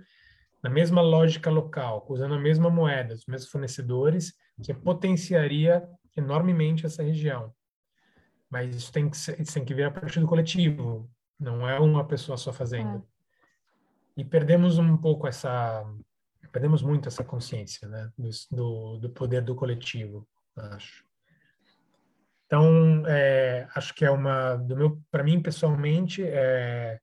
[0.64, 4.34] na mesma lógica local, usando a mesma moeda, os mesmos fornecedores,
[4.64, 5.86] que potenciaria
[6.16, 7.53] enormemente essa região.
[8.49, 11.80] Mas isso tem que, ser, isso tem que vir a partir do coletivo, não é
[11.80, 12.99] uma pessoa só fazendo.
[12.99, 14.22] É.
[14.22, 15.84] E perdemos um pouco essa,
[16.51, 18.09] perdemos muito essa consciência, né,
[18.49, 21.03] do, do poder do coletivo, acho.
[22.45, 26.99] Então, é, acho que é uma, do meu, para mim pessoalmente, é,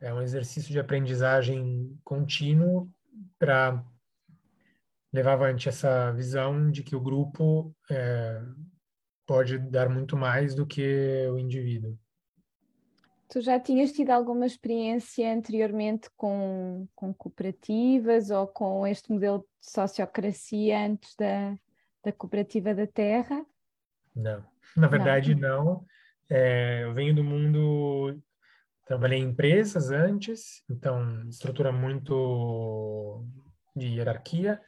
[0.00, 2.90] é um exercício de aprendizagem contínuo
[3.38, 3.84] para
[5.12, 8.42] levar avante essa visão de que o grupo é,
[9.26, 11.98] pode dar muito mais do que o indivíduo.
[13.28, 19.70] Tu já tinhas tido alguma experiência anteriormente com, com cooperativas ou com este modelo de
[19.70, 21.56] sociocracia antes da,
[22.04, 23.44] da cooperativa da terra?
[24.14, 24.44] Não,
[24.76, 25.64] na verdade não.
[25.64, 25.86] não.
[26.28, 28.20] É, eu venho do mundo
[28.86, 33.24] Trabalhei em empresas antes, então estrutura muito
[33.74, 34.60] de hierarquia.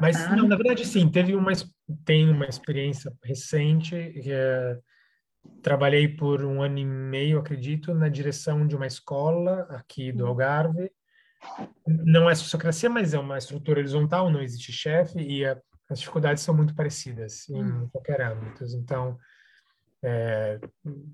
[0.00, 1.52] Mas não, na verdade sim, teve uma
[2.04, 3.94] tem uma experiência recente
[4.26, 4.78] é,
[5.62, 10.28] trabalhei por um ano e meio, acredito, na direção de uma escola aqui do hum.
[10.28, 10.90] Algarve.
[11.86, 15.60] Não é sociocracia, mas é uma estrutura horizontal, não existe chefe e a,
[15.90, 17.88] as dificuldades são muito parecidas em hum.
[17.92, 18.64] qualquer âmbito.
[18.74, 19.18] Então,
[20.06, 20.60] é,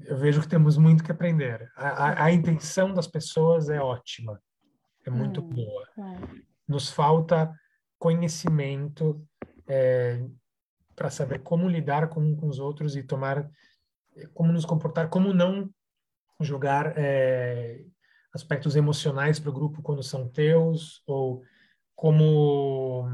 [0.05, 1.71] eu vejo que temos muito que aprender.
[1.77, 4.43] A, a, a intenção das pessoas é ótima,
[5.07, 5.89] é muito hum, boa.
[5.97, 6.43] É.
[6.67, 7.55] Nos falta
[8.01, 9.25] conhecimento
[9.69, 10.27] é,
[10.97, 13.49] para saber como lidar com, com, os outros e tomar,
[14.35, 15.71] como nos comportar, como não
[16.41, 17.85] jogar é,
[18.35, 21.45] aspectos emocionais para o grupo quando são teus, ou
[21.95, 23.09] como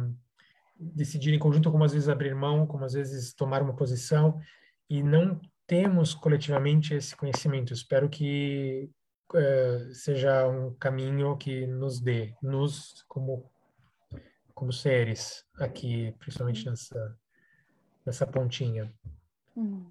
[0.78, 4.40] decidir em conjunto, como às vezes abrir mão, como às vezes tomar uma posição
[4.88, 7.72] e não temos coletivamente esse conhecimento.
[7.72, 8.90] Espero que
[9.34, 13.50] uh, seja um caminho que nos dê, nos como
[14.54, 17.18] como seres aqui, principalmente nessa
[18.06, 18.92] nessa pontinha.
[19.56, 19.90] Hum.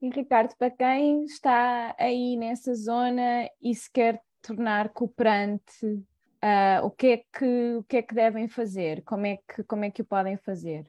[0.00, 6.90] E Ricardo, para quem está aí nessa zona e se quer tornar cooperante, uh, o
[6.90, 9.02] que é que o que é que devem fazer?
[9.02, 10.86] Como é que como é que o podem fazer?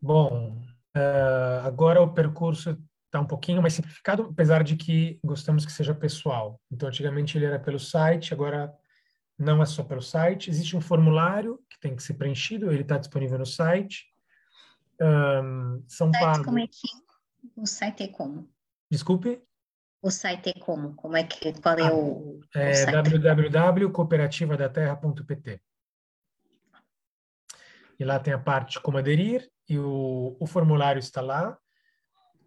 [0.00, 0.62] Bom,
[0.96, 5.94] Uh, agora o percurso está um pouquinho mais simplificado, apesar de que gostamos que seja
[5.94, 6.60] pessoal.
[6.70, 8.74] Então, antigamente ele era pelo site, agora
[9.38, 10.50] não é só pelo site.
[10.50, 14.06] Existe um formulário que tem que ser preenchido, ele está disponível no site.
[15.00, 17.04] Um, são o site Como é que...
[17.56, 18.50] O site é como?
[18.90, 19.40] Desculpe?
[20.02, 20.94] O site é como?
[20.94, 21.52] Como é que...
[21.60, 25.60] Qual é ah, o, é www.cooperativadaterra.pt
[27.98, 31.56] E lá tem a parte como aderir, e o, o formulário está lá,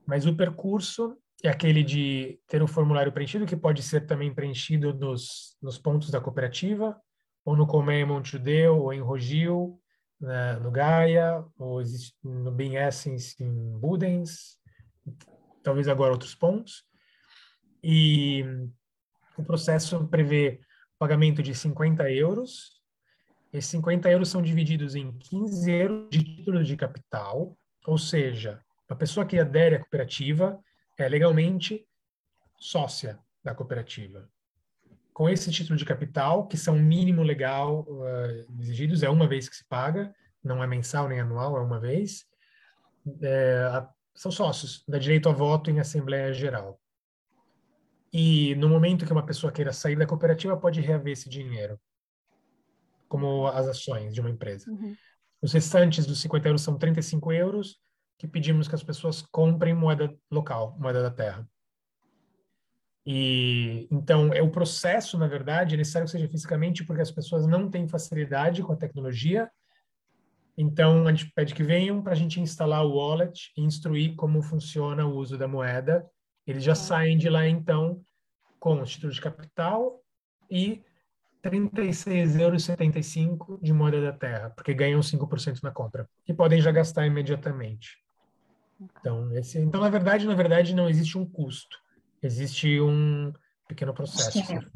[0.06, 4.94] mas o percurso é aquele de ter o formulário preenchido, que pode ser também preenchido
[4.94, 7.00] nos, nos pontos da cooperativa,
[7.46, 9.80] ou no Comé Montjudeu, ou em Rogil,
[10.20, 11.82] né, no Gaia, ou
[12.24, 14.58] no Ben Essence em Budens,
[15.64, 16.84] talvez agora outros pontos.
[17.84, 18.44] E
[19.38, 20.60] o processo prevê
[20.98, 22.77] pagamento de 50 euros
[23.52, 28.96] esses 50 euros são divididos em 15 euros de título de capital, ou seja, a
[28.96, 30.60] pessoa que adere à cooperativa
[30.98, 31.86] é legalmente
[32.58, 34.30] sócia da cooperativa.
[35.14, 39.56] Com esse título de capital, que são mínimo legal uh, exigidos, é uma vez que
[39.56, 42.26] se paga, não é mensal nem anual, é uma vez,
[43.22, 43.84] é,
[44.14, 46.80] são sócios, dá direito a voto em Assembleia Geral.
[48.14, 51.80] E no momento que uma pessoa queira sair da cooperativa, pode reaver esse dinheiro
[53.08, 54.70] como as ações de uma empresa.
[54.70, 54.96] Uhum.
[55.42, 57.80] Os restantes dos 50 euros são 35 euros,
[58.18, 61.48] que pedimos que as pessoas comprem moeda local, moeda da terra.
[63.06, 67.48] E então é o processo, na verdade, é necessário que seja fisicamente porque as pessoas
[67.48, 69.50] não têm facilidade com a tecnologia,
[70.58, 74.42] Então, a gente pede que venham para a gente instalar o wallet e instruir como
[74.42, 76.10] funciona o uso da moeda.
[76.48, 78.02] Eles já saem de lá, então,
[78.60, 80.02] com o título de capital
[80.50, 80.84] e
[81.50, 86.10] 36,75 de moeda da terra, porque ganham 5% na compra.
[86.28, 87.98] E podem já gastar imediatamente.
[89.00, 91.78] Então, esse, então, na verdade, na verdade, não existe um custo.
[92.22, 93.32] Existe um
[93.68, 94.38] pequeno processo.
[94.38, 94.72] Investimento.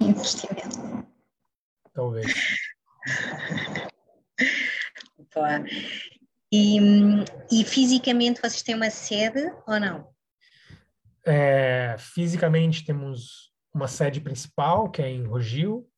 [0.00, 1.08] Investimento.
[1.94, 2.32] Talvez.
[5.34, 5.64] Boa.
[6.52, 6.78] E,
[7.50, 10.08] e fisicamente vocês têm uma sede ou não?
[11.26, 15.88] É, fisicamente temos uma sede principal, que é em Rogil,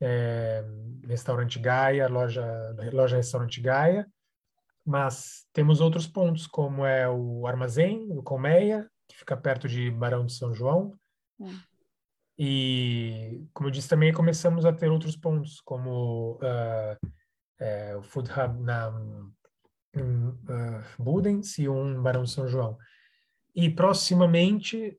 [0.00, 0.64] é,
[1.06, 2.44] restaurante Gaia, loja,
[2.92, 4.06] loja restaurante Gaia,
[4.84, 10.26] mas temos outros pontos, como é o armazém, o Colmeia, que fica perto de Barão
[10.26, 10.98] de São João.
[11.38, 11.56] Hum.
[12.38, 17.08] E, como eu disse, também começamos a ter outros pontos, como uh,
[17.60, 18.90] é, o Food Hub na
[19.94, 22.76] em, uh, Budens e um Barão de São João.
[23.54, 24.98] E proximamente,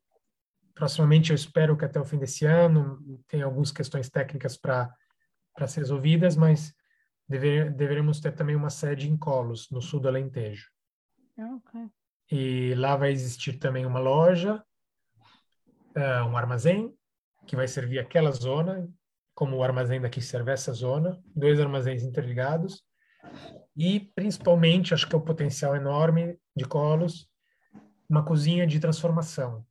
[0.73, 4.93] proximamente eu espero que até o fim desse ano tenha algumas questões técnicas para
[5.53, 6.73] para ser resolvidas, mas
[7.27, 10.67] deve, deveremos ter também uma sede em Colos, no sul do Alentejo.
[11.37, 11.89] Ah, okay.
[12.31, 14.63] E lá vai existir também uma loja,
[15.95, 16.91] uh, um armazém,
[17.45, 18.89] que vai servir aquela zona,
[19.35, 22.83] como o armazém daqui serve essa zona, dois armazéns interligados,
[23.75, 27.29] e principalmente, acho que é o potencial enorme de Colos,
[28.09, 29.65] uma cozinha de transformação.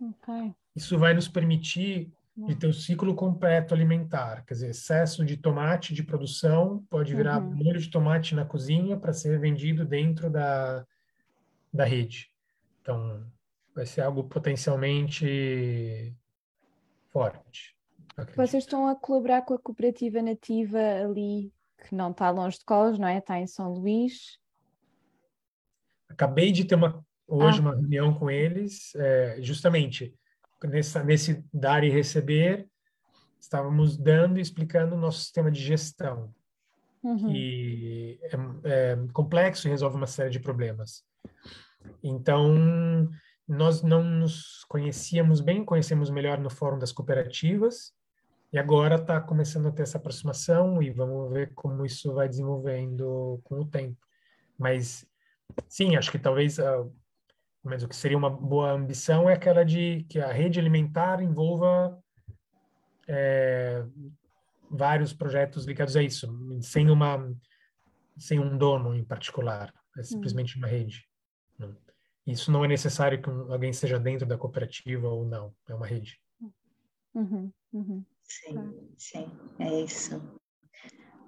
[0.00, 0.54] Okay.
[0.74, 2.12] Isso vai nos permitir
[2.46, 7.42] de ter o ciclo completo alimentar, quer dizer, excesso de tomate de produção pode virar
[7.42, 7.52] uhum.
[7.52, 10.86] molho de tomate na cozinha para ser vendido dentro da,
[11.72, 12.30] da rede.
[12.80, 13.26] Então,
[13.74, 16.14] vai ser algo potencialmente
[17.10, 17.76] forte.
[18.36, 21.52] Vocês estão a colaborar com a cooperativa nativa ali,
[21.86, 23.18] que não está longe de Colos, não é?
[23.18, 24.38] Está em São Luís.
[26.08, 27.62] Acabei de ter uma hoje ah.
[27.62, 30.14] uma reunião com eles, é, justamente
[30.64, 32.66] nessa, nesse dar e receber,
[33.38, 36.34] estávamos dando e explicando o nosso sistema de gestão,
[37.02, 37.28] uhum.
[37.28, 41.04] que é, é complexo e resolve uma série de problemas.
[42.02, 43.08] Então,
[43.46, 47.92] nós não nos conhecíamos bem, conhecemos melhor no Fórum das Cooperativas,
[48.52, 53.38] e agora está começando a ter essa aproximação e vamos ver como isso vai desenvolvendo
[53.44, 53.98] com o tempo.
[54.58, 55.06] Mas,
[55.68, 56.90] sim, acho que talvez uh,
[57.62, 61.98] mas o que seria uma boa ambição é aquela de que a rede alimentar envolva
[63.06, 63.84] é,
[64.70, 66.28] vários projetos ligados a isso,
[66.60, 67.34] sem uma
[68.16, 71.06] sem um dono em particular, é simplesmente uma rede.
[72.26, 76.20] Isso não é necessário que alguém seja dentro da cooperativa ou não, é uma rede.
[77.14, 78.04] Uhum, uhum.
[78.24, 80.20] Sim, sim, é isso.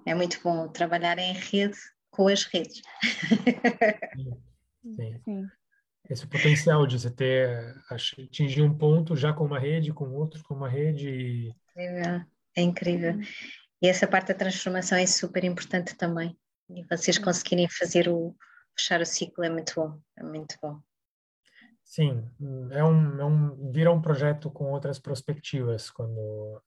[0.05, 1.77] É muito bom trabalhar em rede
[2.09, 2.81] com as redes.
[4.83, 5.21] Sim.
[5.23, 5.49] sim.
[6.11, 10.53] Esse potencial de você ter atingir um ponto já com uma rede, com outro com
[10.53, 11.55] uma rede.
[11.77, 12.21] É,
[12.57, 13.17] é incrível.
[13.81, 16.37] E essa parte da transformação é super importante também.
[16.69, 18.35] E vocês conseguirem fazer o
[18.77, 20.79] fechar o ciclo é muito bom, é muito bom.
[21.83, 22.23] Sim,
[22.71, 26.61] é um, é um vira um projeto com outras perspectivas quando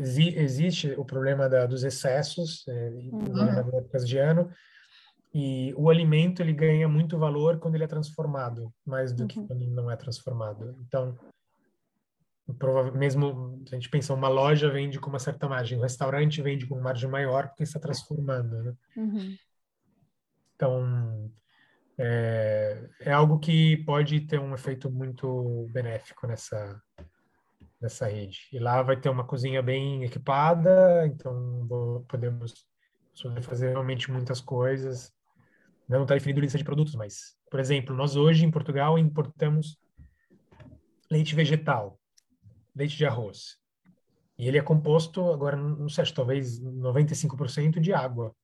[0.00, 3.58] exi, existe o problema da, dos excessos é, uhum.
[3.78, 4.50] épocas de ano
[5.38, 9.28] e o alimento ele ganha muito valor quando ele é transformado, mais do uhum.
[9.28, 10.74] que quando ele não é transformado.
[10.80, 11.14] Então,
[12.94, 16.76] mesmo a gente pensa uma loja vende com uma certa margem, um restaurante vende com
[16.76, 18.74] uma margem maior porque está transformando, né?
[18.96, 19.36] Uhum.
[20.54, 21.30] Então,
[21.98, 26.80] é, é, algo que pode ter um efeito muito benéfico nessa
[27.78, 28.48] nessa rede.
[28.54, 31.66] E lá vai ter uma cozinha bem equipada, então
[32.08, 32.54] podemos
[33.22, 35.14] poder fazer realmente muitas coisas
[35.88, 39.78] não está definido lista de produtos, mas, por exemplo, nós hoje em Portugal importamos
[41.10, 41.98] leite vegetal,
[42.74, 43.56] leite de arroz.
[44.38, 48.34] E ele é composto, agora, não sei, talvez 95% de água.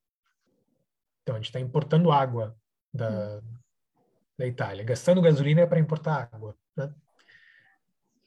[1.23, 2.57] Então, a gente está importando água
[2.93, 3.41] da,
[4.39, 4.85] da Itália.
[4.85, 6.57] Gastando gasolina para importar água.
[6.77, 6.93] Né?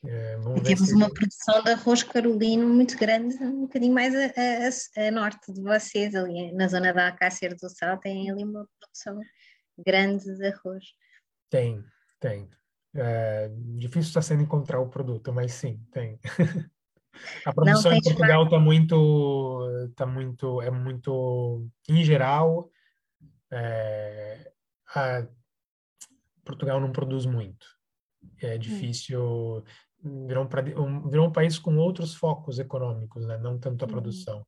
[0.07, 5.11] É, temos uma produção de arroz carolino muito grande, um bocadinho mais a, a, a,
[5.11, 9.19] norte de vocês, ali na zona da Acácia do Sal, tem ali uma produção
[9.85, 10.83] grande de arroz.
[11.49, 11.83] Tem,
[12.19, 12.49] tem.
[12.95, 16.19] É, difícil está sendo encontrar o produto, mas sim, tem.
[17.45, 22.69] a produção em Portugal está muito, tá muito, é muito, em geral,
[23.51, 24.51] é,
[26.43, 27.65] Portugal não produz muito.
[28.41, 29.63] É hum.
[30.27, 30.47] Virou
[30.77, 33.37] um, virou um país com outros focos econômicos, né?
[33.37, 33.91] não tanto a uhum.
[33.91, 34.45] produção.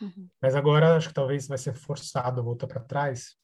[0.00, 0.28] Uhum.
[0.40, 3.36] Mas agora acho que talvez vai ser forçado voltar para trás.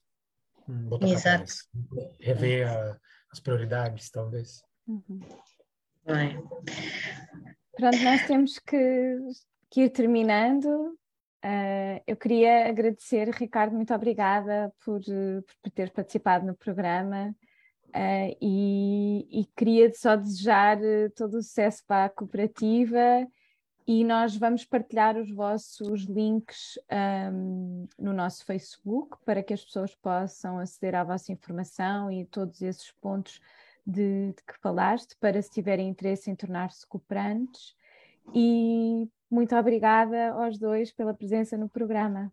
[0.69, 1.69] Hum, voltar para trás.
[2.21, 2.99] Rever a,
[3.31, 4.63] as prioridades, talvez.
[4.87, 5.21] Uhum.
[7.77, 9.19] Pronto, nós temos que,
[9.71, 10.97] que ir terminando.
[11.45, 15.01] Uh, eu queria agradecer, Ricardo, muito obrigada por,
[15.63, 17.35] por ter participado no programa
[17.89, 20.79] uh, e, e, queria só desejar
[21.17, 23.27] todo o sucesso para a cooperativa
[23.87, 26.79] e nós vamos partilhar os vossos links
[27.33, 32.61] um, no nosso Facebook para que as pessoas possam aceder à vossa informação e todos
[32.61, 33.41] esses pontos
[33.87, 37.75] de, de que falaste, para se tiverem interesse em tornar-se cooperantes.
[38.35, 42.31] E muito obrigada aos dois pela presença no programa.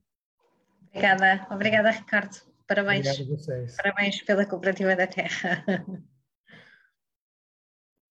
[0.90, 2.55] Obrigada, obrigada Ricardo.
[2.68, 3.08] Parabéns.
[3.78, 5.64] Parabéns pela Cooperativa da Terra.